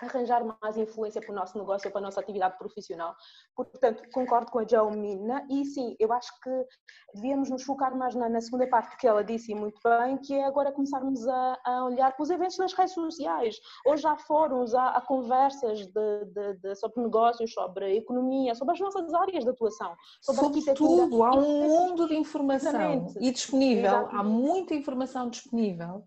[0.02, 3.14] arranjar mais influência para o nosso negócio ou para a nossa atividade profissional.
[3.54, 6.66] Portanto, concordo com a Jaumina e sim, eu acho que
[7.14, 10.44] devíamos nos focar mais na, na, segunda parte que ela disse muito bem, que é
[10.44, 13.56] agora começarmos a, a olhar para os eventos nas redes sociais.
[13.86, 18.80] Hoje há fóruns, há, há conversas de, de, de, sobre negócios, sobre economia, sobre as
[18.80, 19.94] nossas áreas de atuação.
[20.22, 23.18] Sobre, sobre tudo, há um mundo de informação Exatamente.
[23.20, 24.16] e disponível, Exatamente.
[24.16, 26.04] há muita informação disponível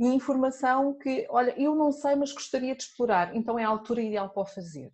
[0.00, 4.00] e informação que, olha, eu não sei, mas gostaria de explorar, então é a altura
[4.00, 4.90] ideal para o fazer.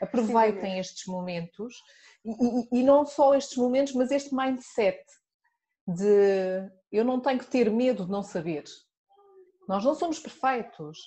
[0.00, 1.74] Aproveitem Sim, estes momentos
[2.24, 5.02] e, e, e, não só estes momentos, mas este mindset
[5.88, 8.62] de eu não tenho que ter medo de não saber.
[9.68, 10.98] Nós não somos perfeitos,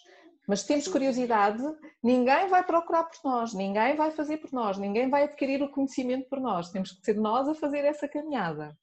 [0.45, 1.63] mas temos curiosidade,
[2.03, 6.27] ninguém vai procurar por nós, ninguém vai fazer por nós, ninguém vai adquirir o conhecimento
[6.27, 6.69] por nós.
[6.69, 8.77] Temos que ser nós a fazer essa caminhada.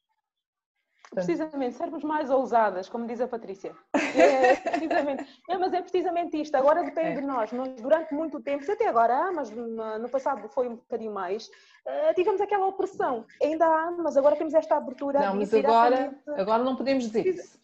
[1.10, 3.74] Precisamente, sermos mais ousadas, como diz a Patrícia.
[4.18, 5.42] É, precisamente.
[5.48, 6.54] É, mas é precisamente isto.
[6.56, 7.20] Agora depende é.
[7.20, 7.52] de nós.
[7.52, 7.68] nós.
[7.80, 12.66] Durante muito tempo, até agora mas no passado foi um bocadinho mais, uh, tivemos aquela
[12.66, 13.24] opressão.
[13.42, 15.20] Ainda há, mas agora temos esta abertura.
[15.20, 17.58] Não, mas agora, agora não podemos dizer isso.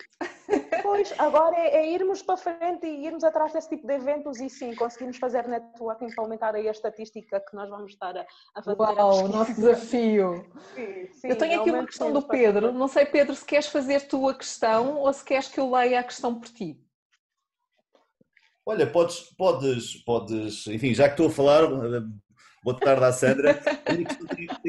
[0.83, 4.51] Pois, agora é, é, irmos para frente e irmos atrás desse tipo de eventos e
[4.51, 8.63] sim, conseguirmos fazer networking para aumentar aí a estatística que nós vamos estar a, a
[8.63, 8.79] fazer.
[8.79, 10.47] Uau, o nosso desafio.
[10.75, 12.73] Sim, sim, eu tenho aqui uma questão do Pedro.
[12.73, 16.01] Não sei, Pedro, se queres fazer tu a questão ou se queres que eu leia
[16.01, 16.79] a questão por ti.
[18.67, 21.63] Olha, podes, podes, podes, enfim, já que estou a falar,
[22.65, 23.63] boa tarde à Sandra.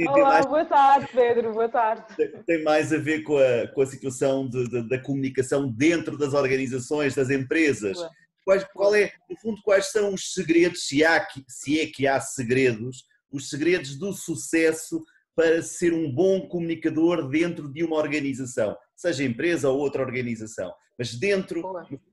[0.09, 2.03] Olá, mais, boa tarde, Pedro, boa tarde.
[2.45, 6.33] Tem mais a ver com a, com a situação de, de, da comunicação dentro das
[6.33, 7.97] organizações, das empresas.
[8.43, 12.19] Quais, qual é, no fundo, quais são os segredos, se, há, se é que há
[12.19, 15.01] segredos, os segredos do sucesso
[15.33, 20.71] para ser um bom comunicador dentro de uma organização, seja empresa ou outra organização.
[20.99, 21.63] Mas dentro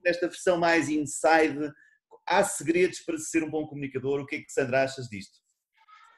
[0.02, 1.72] desta versão mais inside,
[2.26, 4.20] há segredos para ser um bom comunicador.
[4.20, 5.41] O que é que Sandra achas disto?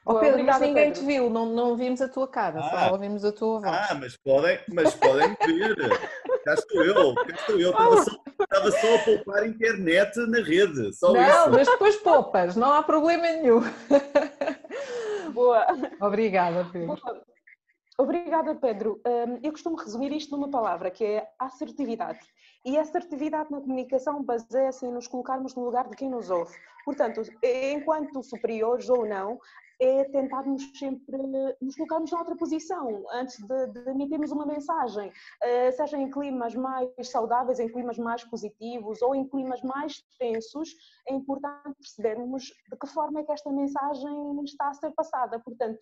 [0.07, 0.99] Oh, Pedro, mas ninguém Pedro.
[0.99, 3.87] te viu, não, não vimos a tua cara, ah, só ouvimos a tua voz.
[3.89, 5.75] Ah, mas podem, mas podem ver.
[6.45, 7.71] cá estou eu, cá estou eu.
[7.71, 11.49] Estava só, estava só a poupar internet na rede, só não, isso.
[11.49, 13.61] mas depois poupas, não há problema nenhum.
[15.33, 15.65] Boa.
[15.99, 16.97] Obrigada, Pedro.
[17.97, 19.01] Obrigada, Pedro.
[19.07, 22.19] Hum, eu costumo resumir isto numa palavra, que é assertividade.
[22.63, 26.53] E a assertividade na comunicação baseia-se em nos colocarmos no lugar de quem nos ouve.
[26.83, 29.39] Portanto, enquanto superiores ou não,
[29.79, 31.17] é tentarmos sempre
[31.61, 36.89] nos colocarmos noutra posição antes de, de emitirmos uma mensagem, uh, seja em climas mais
[37.03, 40.69] saudáveis, em climas mais positivos ou em climas mais tensos,
[41.07, 45.39] é importante percebermos de que forma é que esta mensagem está a ser passada.
[45.39, 45.79] Portanto,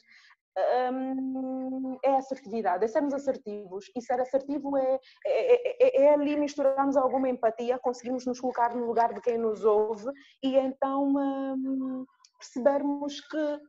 [0.91, 3.91] um, é assertividade, é sermos assertivos.
[3.95, 8.85] E ser assertivo é, é, é, é, ali misturarmos alguma empatia, conseguimos nos colocar no
[8.85, 10.11] lugar de quem nos ouve
[10.43, 12.05] e então um,
[12.37, 13.59] percebermos que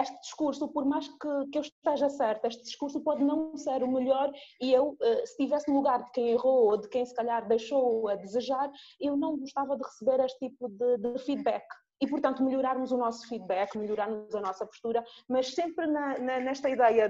[0.00, 3.92] este discurso, por mais que, que eu esteja certa, este discurso pode não ser o
[3.92, 4.30] melhor
[4.60, 7.46] e eu, eh, se estivesse no lugar de quem errou ou de quem se calhar
[7.46, 8.70] deixou a desejar,
[9.00, 11.64] eu não gostava de receber este tipo de, de feedback
[12.00, 16.70] e, portanto, melhorarmos o nosso feedback, melhorarmos a nossa postura, mas sempre na, na, nesta
[16.70, 17.08] ideia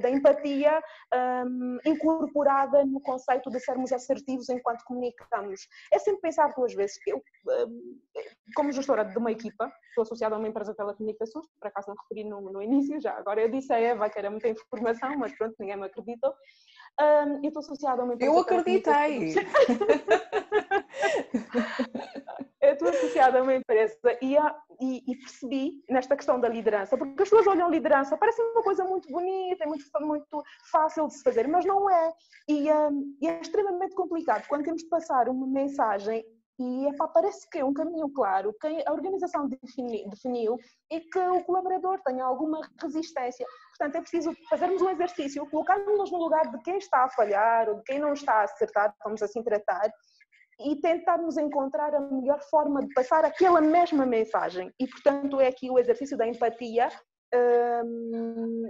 [0.00, 0.82] da empatia
[1.46, 5.68] um, incorporada no conceito de sermos assertivos enquanto comunicamos.
[5.92, 6.98] É sempre pensar duas vezes.
[7.06, 7.22] Eu,
[7.68, 7.98] um,
[8.54, 11.96] como gestora de uma equipa, estou associada a uma empresa de telecomunicações, por acaso não
[11.96, 15.36] referi no, no início, já agora eu disse a Eva que era muita informação, mas
[15.36, 16.32] pronto, ninguém me acreditou.
[17.00, 18.32] Um, eu estou associada a uma empresa.
[18.32, 19.34] Eu acreditei!
[22.60, 24.36] eu estou associada a uma empresa e,
[24.80, 28.84] e, e, percebi nesta questão da liderança, porque as pessoas olham liderança, parece uma coisa
[28.84, 32.12] muito bonita, muito, muito fácil de se fazer, mas não é.
[32.48, 36.24] E, um, e é extremamente complicado quando temos de passar uma mensagem
[36.58, 40.56] e epá, parece que é um caminho claro, que a organização definiu
[40.90, 43.46] e que o colaborador tenha alguma resistência.
[43.70, 47.76] Portanto, é preciso fazermos um exercício, colocarmos-nos no lugar de quem está a falhar ou
[47.76, 49.88] de quem não está a acertar, vamos assim tratar,
[50.60, 54.72] e tentarmos encontrar a melhor forma de passar aquela mesma mensagem.
[54.78, 56.88] E, portanto, é aqui o exercício da empatia.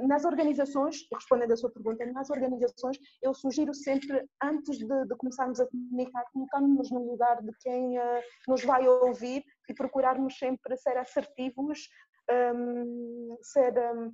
[0.07, 5.61] Nas organizações, respondendo à sua pergunta, nas organizações, eu sugiro sempre, antes de, de começarmos
[5.61, 8.03] a comunicar, colocarmos-nos no lugar de quem uh,
[8.49, 11.89] nos vai ouvir e procurarmos sempre ser assertivos,
[12.31, 13.75] um, ser.
[13.79, 14.13] Um,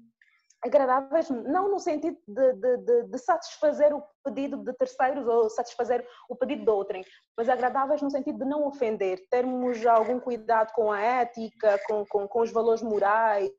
[0.65, 6.07] agradáveis, não no sentido de, de, de, de, satisfazer o pedido de terceiros ou satisfazer
[6.29, 7.05] o pedido de outrem,
[7.37, 12.27] mas agradáveis no sentido de não ofender, termos algum cuidado com a ética, com, com,
[12.27, 13.51] com os valores morais,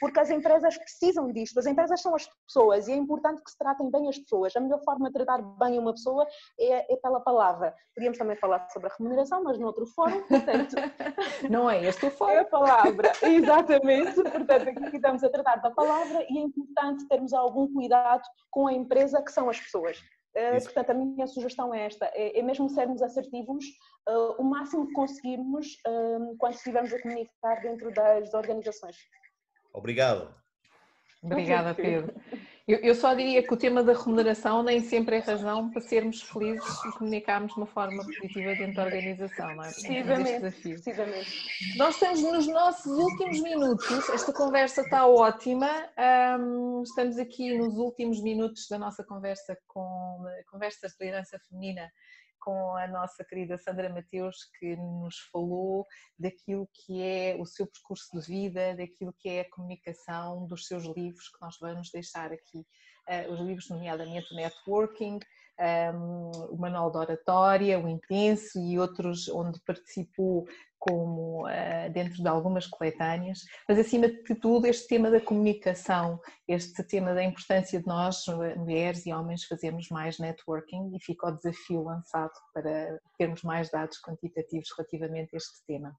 [0.00, 3.58] porque as empresas precisam disto, as empresas são as pessoas e é importante que se
[3.58, 4.54] tratem bem as pessoas.
[4.54, 6.26] A melhor forma de tratar bem uma pessoa
[6.58, 7.74] é, é pela palavra.
[7.94, 10.76] Podíamos também falar sobre a remuneração, mas noutro fórum, portanto.
[11.50, 12.32] Não é este o fórum.
[12.32, 14.14] É a palavra, exatamente.
[14.14, 18.72] Portanto, aqui estamos a tratar da palavra e é importante termos algum cuidado com a
[18.72, 19.87] empresa que são as pessoas.
[19.96, 23.64] Uh, portanto, a minha sugestão é esta: é, é mesmo sermos assertivos
[24.08, 28.96] uh, o máximo que conseguirmos uh, quando estivermos a comunicar dentro das organizações.
[29.72, 30.34] Obrigado.
[31.22, 32.14] Obrigada, Pedro.
[32.68, 36.20] Eu, eu, só diria que o tema da remuneração nem sempre é razão para sermos
[36.20, 39.72] felizes e comunicarmos de uma forma positiva dentro da organização, não é?
[39.72, 41.76] Precisamente, precisamente.
[41.78, 45.70] Nós estamos nos nossos últimos minutos, esta conversa está ótima,
[46.38, 51.90] um, estamos aqui nos últimos minutos da nossa conversa com conversas de liderança feminina
[52.40, 55.86] com a nossa querida Sandra Mateus, que nos falou
[56.18, 60.84] daquilo que é o seu percurso de vida, daquilo que é a comunicação, dos seus
[60.84, 65.18] livros, que nós vamos deixar aqui, uh, os livros, nomeadamente Networking,
[65.58, 70.46] um, o Manual de Oratória, o Intenso e outros onde participou
[70.78, 76.84] como uh, dentro de algumas coletâneas, mas acima de tudo este tema da comunicação, este
[76.84, 78.24] tema da importância de nós,
[78.56, 84.00] mulheres e homens, fazermos mais networking e fica o desafio lançado para termos mais dados
[84.00, 85.96] quantitativos relativamente a este tema.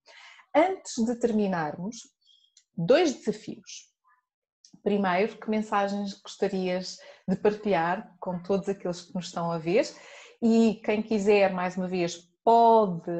[0.55, 1.97] Antes de terminarmos,
[2.75, 3.89] dois desafios.
[4.83, 6.97] Primeiro, que mensagens gostarias
[7.27, 9.85] de partilhar com todos aqueles que nos estão a ver?
[10.41, 13.11] E quem quiser, mais uma vez, pode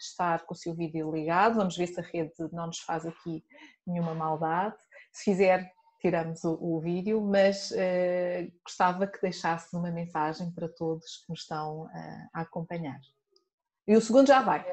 [0.00, 3.44] estar com o seu vídeo ligado, vamos ver se a rede não nos faz aqui
[3.86, 4.76] nenhuma maldade.
[5.12, 11.18] Se fizer, tiramos o, o vídeo, mas uh, gostava que deixasse uma mensagem para todos
[11.18, 12.98] que nos estão uh, a acompanhar.
[13.86, 14.64] E o segundo já vai.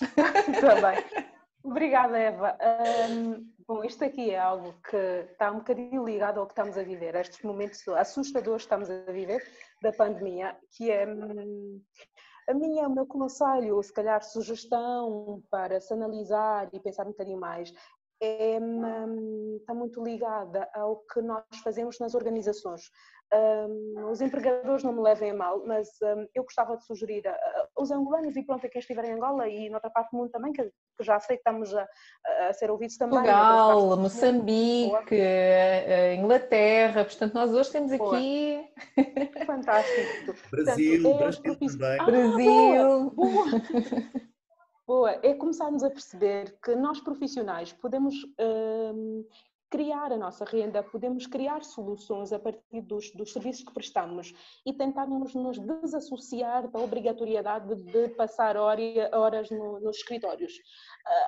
[0.00, 1.28] Está bem.
[1.62, 2.58] Obrigada, Eva.
[3.10, 4.96] Um, bom, isto aqui é algo que
[5.30, 9.12] está um bocadinho ligado ao que estamos a viver, estes momentos assustadores que estamos a
[9.12, 9.46] viver
[9.82, 11.82] da pandemia, que é hum,
[12.48, 17.38] a minha, o meu conselho, se calhar sugestão para se analisar e pensar um bocadinho
[17.38, 17.70] mais,
[18.22, 22.90] é, hum, está muito ligada ao que nós fazemos nas organizações.
[23.30, 27.36] Um, os empregadores não me levem a mal, mas um, eu gostava de sugerir a,
[27.78, 30.50] os angolanos e pronto, a quem estiver em Angola e noutra parte do mundo também,
[30.50, 31.86] que, que já sei que estamos a,
[32.48, 33.18] a ser ouvidos também.
[33.18, 38.66] Portugal, Moçambique, eh, Inglaterra, portanto nós hoje temos aqui...
[39.46, 40.34] Fantástico.
[40.50, 42.00] Brasil, portanto, é Brasil também.
[42.00, 43.10] Ah, Brasil.
[43.10, 43.44] Boa, boa.
[44.86, 49.22] boa, é começarmos a perceber que nós profissionais podemos um,
[49.70, 54.32] criar a nossa renda, podemos criar soluções a partir dos, dos serviços que prestamos
[54.64, 60.52] e tentarmos nos desassociar da obrigatoriedade de passar horas no, nos escritórios.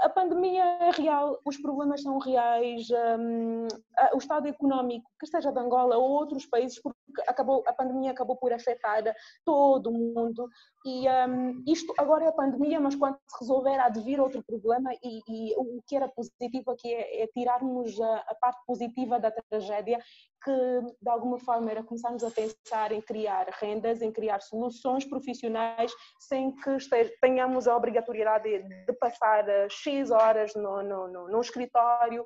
[0.02, 2.88] A pandemia é real, os problemas são reais,
[3.18, 3.66] um,
[4.14, 6.80] o estado económico, que esteja de Angola ou outros países,
[7.26, 9.02] acabou, a pandemia acabou por afetar
[9.44, 10.48] todo mundo
[10.84, 14.42] e um, isto agora é a pandemia, mas quando se resolver há de vir outro
[14.42, 19.20] problema e, e o que era positivo aqui é, é tirarmos a, a, parte positiva
[19.20, 19.98] da tragédia,
[20.42, 25.92] que de alguma forma era começarmos a pensar em criar rendas, em criar soluções profissionais
[26.18, 31.28] sem que esteja, tenhamos a obrigatoriedade de, de passar eh, X horas no, no, no,
[31.28, 32.24] no escritório,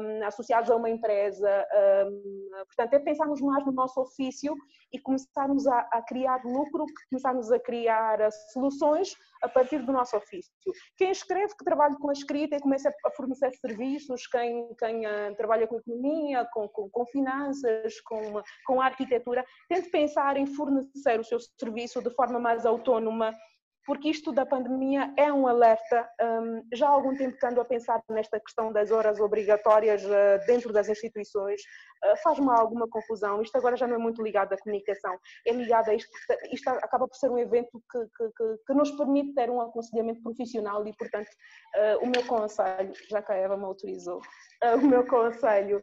[0.00, 1.66] um, associados a uma empresa.
[2.06, 4.54] Um, portanto, é pensarmos mais no nosso ofício
[4.92, 10.16] e começarmos a, a criar lucro, começarmos a criar eh, soluções a partir do nosso
[10.16, 10.52] ofício.
[10.96, 15.34] Quem escreve, que trabalha com a escrita e começa a fornecer serviços, quem, quem uh,
[15.36, 21.24] trabalha com economia, com, com, com, finanças, com, com arquitetura, tente pensar em fornecer o
[21.24, 23.32] seu serviço de forma mais autónoma
[23.84, 26.08] porque isto da pandemia é um alerta.
[26.20, 30.46] Um, já há algum tempo que ando a pensar nesta questão das horas obrigatórias uh,
[30.46, 31.60] dentro das instituições.
[32.04, 33.42] Uh, Faz-me alguma confusão.
[33.42, 36.10] Isto agora já não é muito ligado à comunicação, é ligado a isto.
[36.52, 40.86] Isto acaba por ser um evento que, que, que nos permite ter um aconselhamento profissional
[40.86, 41.30] e, portanto,
[41.76, 44.20] uh, o meu conselho, já que a Eva me autorizou,
[44.80, 45.82] o meu conselho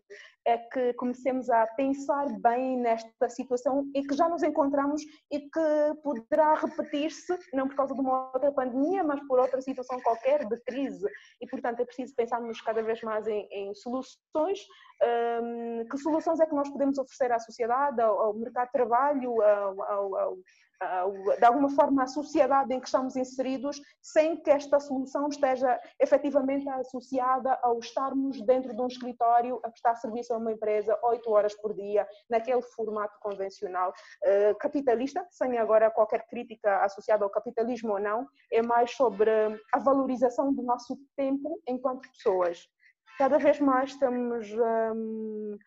[0.49, 5.95] é que comecemos a pensar bem nesta situação e que já nos encontramos e que
[6.03, 10.59] poderá repetir-se, não por causa de uma outra pandemia, mas por outra situação qualquer de
[10.61, 11.07] crise.
[11.39, 14.65] E, portanto, é preciso pensarmos cada vez mais em, em soluções.
[15.01, 19.41] Um, que soluções é que nós podemos oferecer à sociedade, ao, ao mercado de trabalho,
[19.41, 20.37] ao, ao,
[21.37, 26.67] de alguma forma, à sociedade em que estamos inseridos, sem que esta solução esteja efetivamente
[26.69, 31.53] associada ao estarmos dentro de um escritório a prestar serviço a uma empresa oito horas
[31.55, 37.99] por dia, naquele formato convencional eh, capitalista, sem agora qualquer crítica associada ao capitalismo ou
[37.99, 39.29] não, é mais sobre
[39.73, 42.67] a valorização do nosso tempo enquanto pessoas.
[43.17, 44.47] Cada vez mais estamos.
[44.95, 45.57] Hum,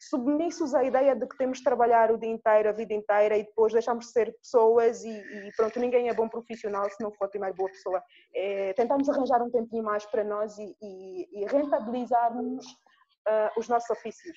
[0.00, 3.44] submissos à ideia de que temos de trabalhar o dia inteiro, a vida inteira e
[3.44, 7.28] depois deixamos de ser pessoas e, e pronto, ninguém é bom profissional se não for
[7.28, 8.02] primeiro boa pessoa.
[8.34, 13.90] É, tentamos arranjar um tempinho mais para nós e, e, e rentabilizarmos uh, os nossos
[13.90, 14.36] ofícios.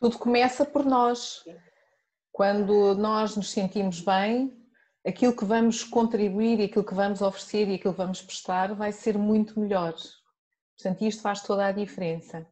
[0.00, 1.42] Tudo começa por nós.
[1.44, 1.56] Sim.
[2.32, 4.56] Quando nós nos sentimos bem,
[5.06, 8.92] aquilo que vamos contribuir e aquilo que vamos oferecer e aquilo que vamos prestar vai
[8.92, 9.94] ser muito melhor.
[10.76, 12.46] Portanto, isto faz toda a diferença.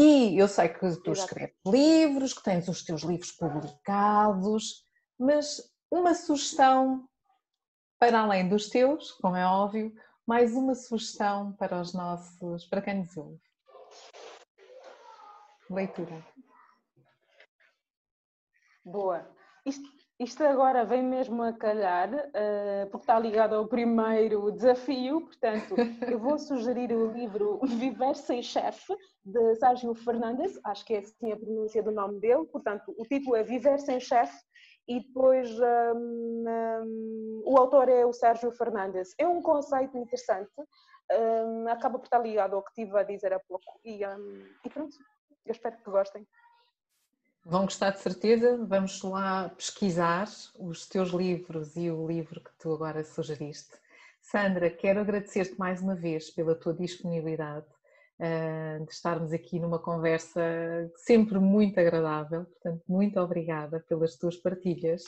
[0.00, 4.84] E eu sei que tu escreves livros, que tens os teus livros publicados,
[5.18, 7.08] mas uma sugestão
[7.98, 9.92] para além dos teus, como é óbvio,
[10.24, 13.40] mais uma sugestão para os nossos, para quem nos ouve.
[15.68, 16.24] Leitura.
[18.84, 19.28] Boa.
[19.66, 19.82] Isto,
[20.18, 25.74] isto agora vem mesmo a calhar, uh, porque está ligado ao primeiro desafio, portanto,
[26.12, 31.32] eu vou sugerir o livro Viver Sem Chefe, de Sérgio Fernandes, acho que é assim
[31.32, 34.36] a pronúncia do nome dele, portanto, o título é Viver Sem Chefe,
[34.88, 39.14] e depois um, um, o autor é o Sérgio Fernandes.
[39.18, 40.50] É um conceito interessante,
[41.12, 44.70] um, acaba por estar ligado ao que estive a dizer há pouco, e, hum, e
[44.70, 44.96] pronto,
[45.44, 46.26] eu espero que gostem.
[47.48, 48.58] Vão gostar de certeza.
[48.66, 50.28] Vamos lá pesquisar
[50.58, 53.74] os teus livros e o livro que tu agora sugeriste.
[54.20, 57.64] Sandra, quero agradecer-te mais uma vez pela tua disponibilidade
[58.20, 60.42] uh, de estarmos aqui numa conversa
[60.96, 62.44] sempre muito agradável.
[62.44, 65.04] Portanto, muito obrigada pelas tuas partilhas.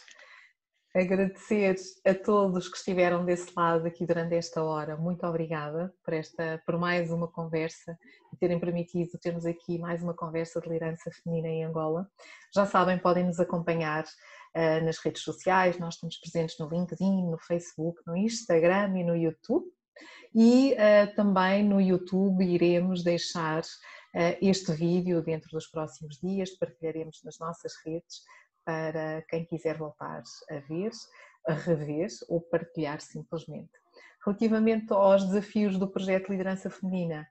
[0.94, 4.96] Agradecer a todos que estiveram desse lado aqui durante esta hora.
[4.96, 7.96] Muito obrigada por, esta, por mais uma conversa
[8.32, 12.10] e terem permitido termos aqui mais uma conversa de liderança feminina em Angola.
[12.52, 17.38] Já sabem, podem nos acompanhar uh, nas redes sociais, nós estamos presentes no LinkedIn, no
[17.38, 19.66] Facebook, no Instagram e no YouTube.
[20.34, 27.20] E uh, também no YouTube iremos deixar uh, este vídeo dentro dos próximos dias, partilharemos
[27.24, 28.22] nas nossas redes
[28.70, 30.92] para quem quiser voltar a ver,
[31.44, 33.72] a rever ou partilhar simplesmente.
[34.24, 37.26] Relativamente aos desafios do projeto Liderança Feminina,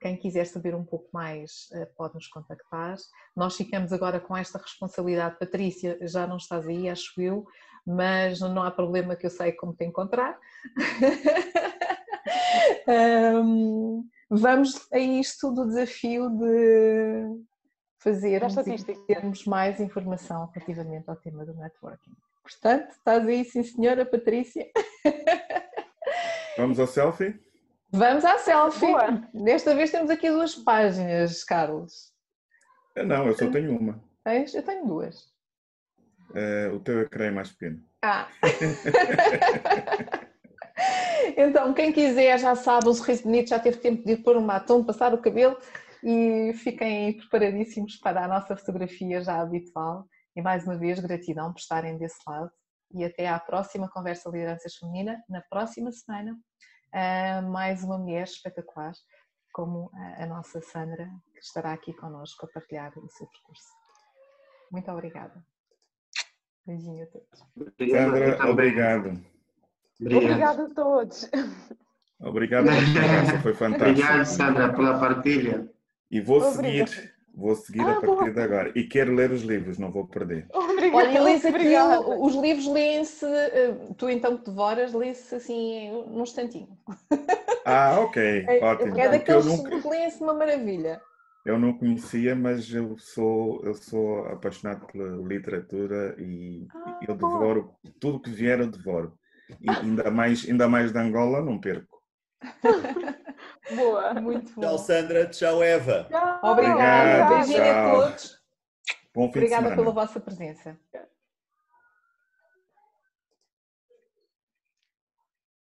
[0.00, 2.96] quem quiser saber um pouco mais eh, pode nos contactar.
[3.34, 5.38] Nós ficamos agora com esta responsabilidade.
[5.38, 7.44] Patrícia, já não estás aí, acho eu,
[7.84, 10.38] mas não há problema que eu sei como te encontrar.
[13.42, 17.53] um, vamos a isto do desafio de
[18.04, 22.12] fazermos e termos mais informação relativamente ao tema do networking.
[22.42, 24.66] Portanto, estás aí, sim senhora Patrícia.
[26.58, 27.40] Vamos ao selfie?
[27.90, 28.86] Vamos à selfie.
[28.86, 29.22] Boa.
[29.32, 32.12] Desta vez temos aqui duas páginas, Carlos.
[32.94, 34.00] Eu não, eu só tenho uma.
[34.22, 34.54] Tens?
[34.54, 35.32] Eu tenho duas.
[36.34, 37.82] É, o teu ecrã é mais pequeno.
[38.02, 38.28] Ah!
[41.36, 44.46] então, quem quiser já sabe, um sorriso bonito, já teve tempo de ir pôr um
[44.46, 45.56] batom, passar o cabelo
[46.04, 50.06] e fiquem preparadíssimos para a nossa fotografia já habitual.
[50.36, 52.50] E mais uma vez, gratidão por estarem desse lado
[52.92, 56.38] e até à próxima conversa Lideranças Feminina, na próxima semana,
[57.50, 58.92] mais uma mulher espetacular
[59.52, 63.68] como a nossa Sandra, que estará aqui connosco a partilhar o seu percurso.
[64.70, 65.44] Muito obrigada.
[66.66, 67.38] Beijinho a todos.
[67.90, 69.24] Sandra, obrigado.
[70.00, 71.30] Obrigada a todos.
[72.20, 73.90] Obrigado pela conversa, foi fantástico.
[73.90, 75.74] Obrigado, Sandra, pela partilha.
[76.10, 76.86] E vou Obrigada.
[76.86, 78.30] seguir, vou seguir ah, a partir boa.
[78.30, 78.72] de agora.
[78.74, 80.46] E quero ler os livros, não vou perder.
[80.52, 80.96] Obrigada.
[80.96, 81.74] Olha, lês aqui,
[82.20, 86.78] os livros leem-se, eh, tu então que devoras, lê-se assim num instantinho.
[87.66, 89.00] Ah, ok, é, ótimo.
[89.00, 89.80] É daqueles nunca...
[89.80, 91.00] que leem-se uma maravilha.
[91.46, 97.62] Eu não conhecia, mas eu sou, eu sou apaixonado pela literatura e ah, eu devoro
[97.62, 97.94] boa.
[97.98, 99.18] tudo que vier, eu devoro.
[99.60, 102.02] E ainda mais, ainda mais de Angola, não perco.
[103.70, 104.60] Boa, muito bom.
[104.60, 105.26] Tchau, Sandra.
[105.26, 106.06] Tchau, Eva.
[106.10, 106.40] Tchau.
[106.42, 107.34] Obrigada.
[107.36, 108.42] Beijinho a todos.
[109.14, 110.76] Bom fim Obrigada pela vossa presença.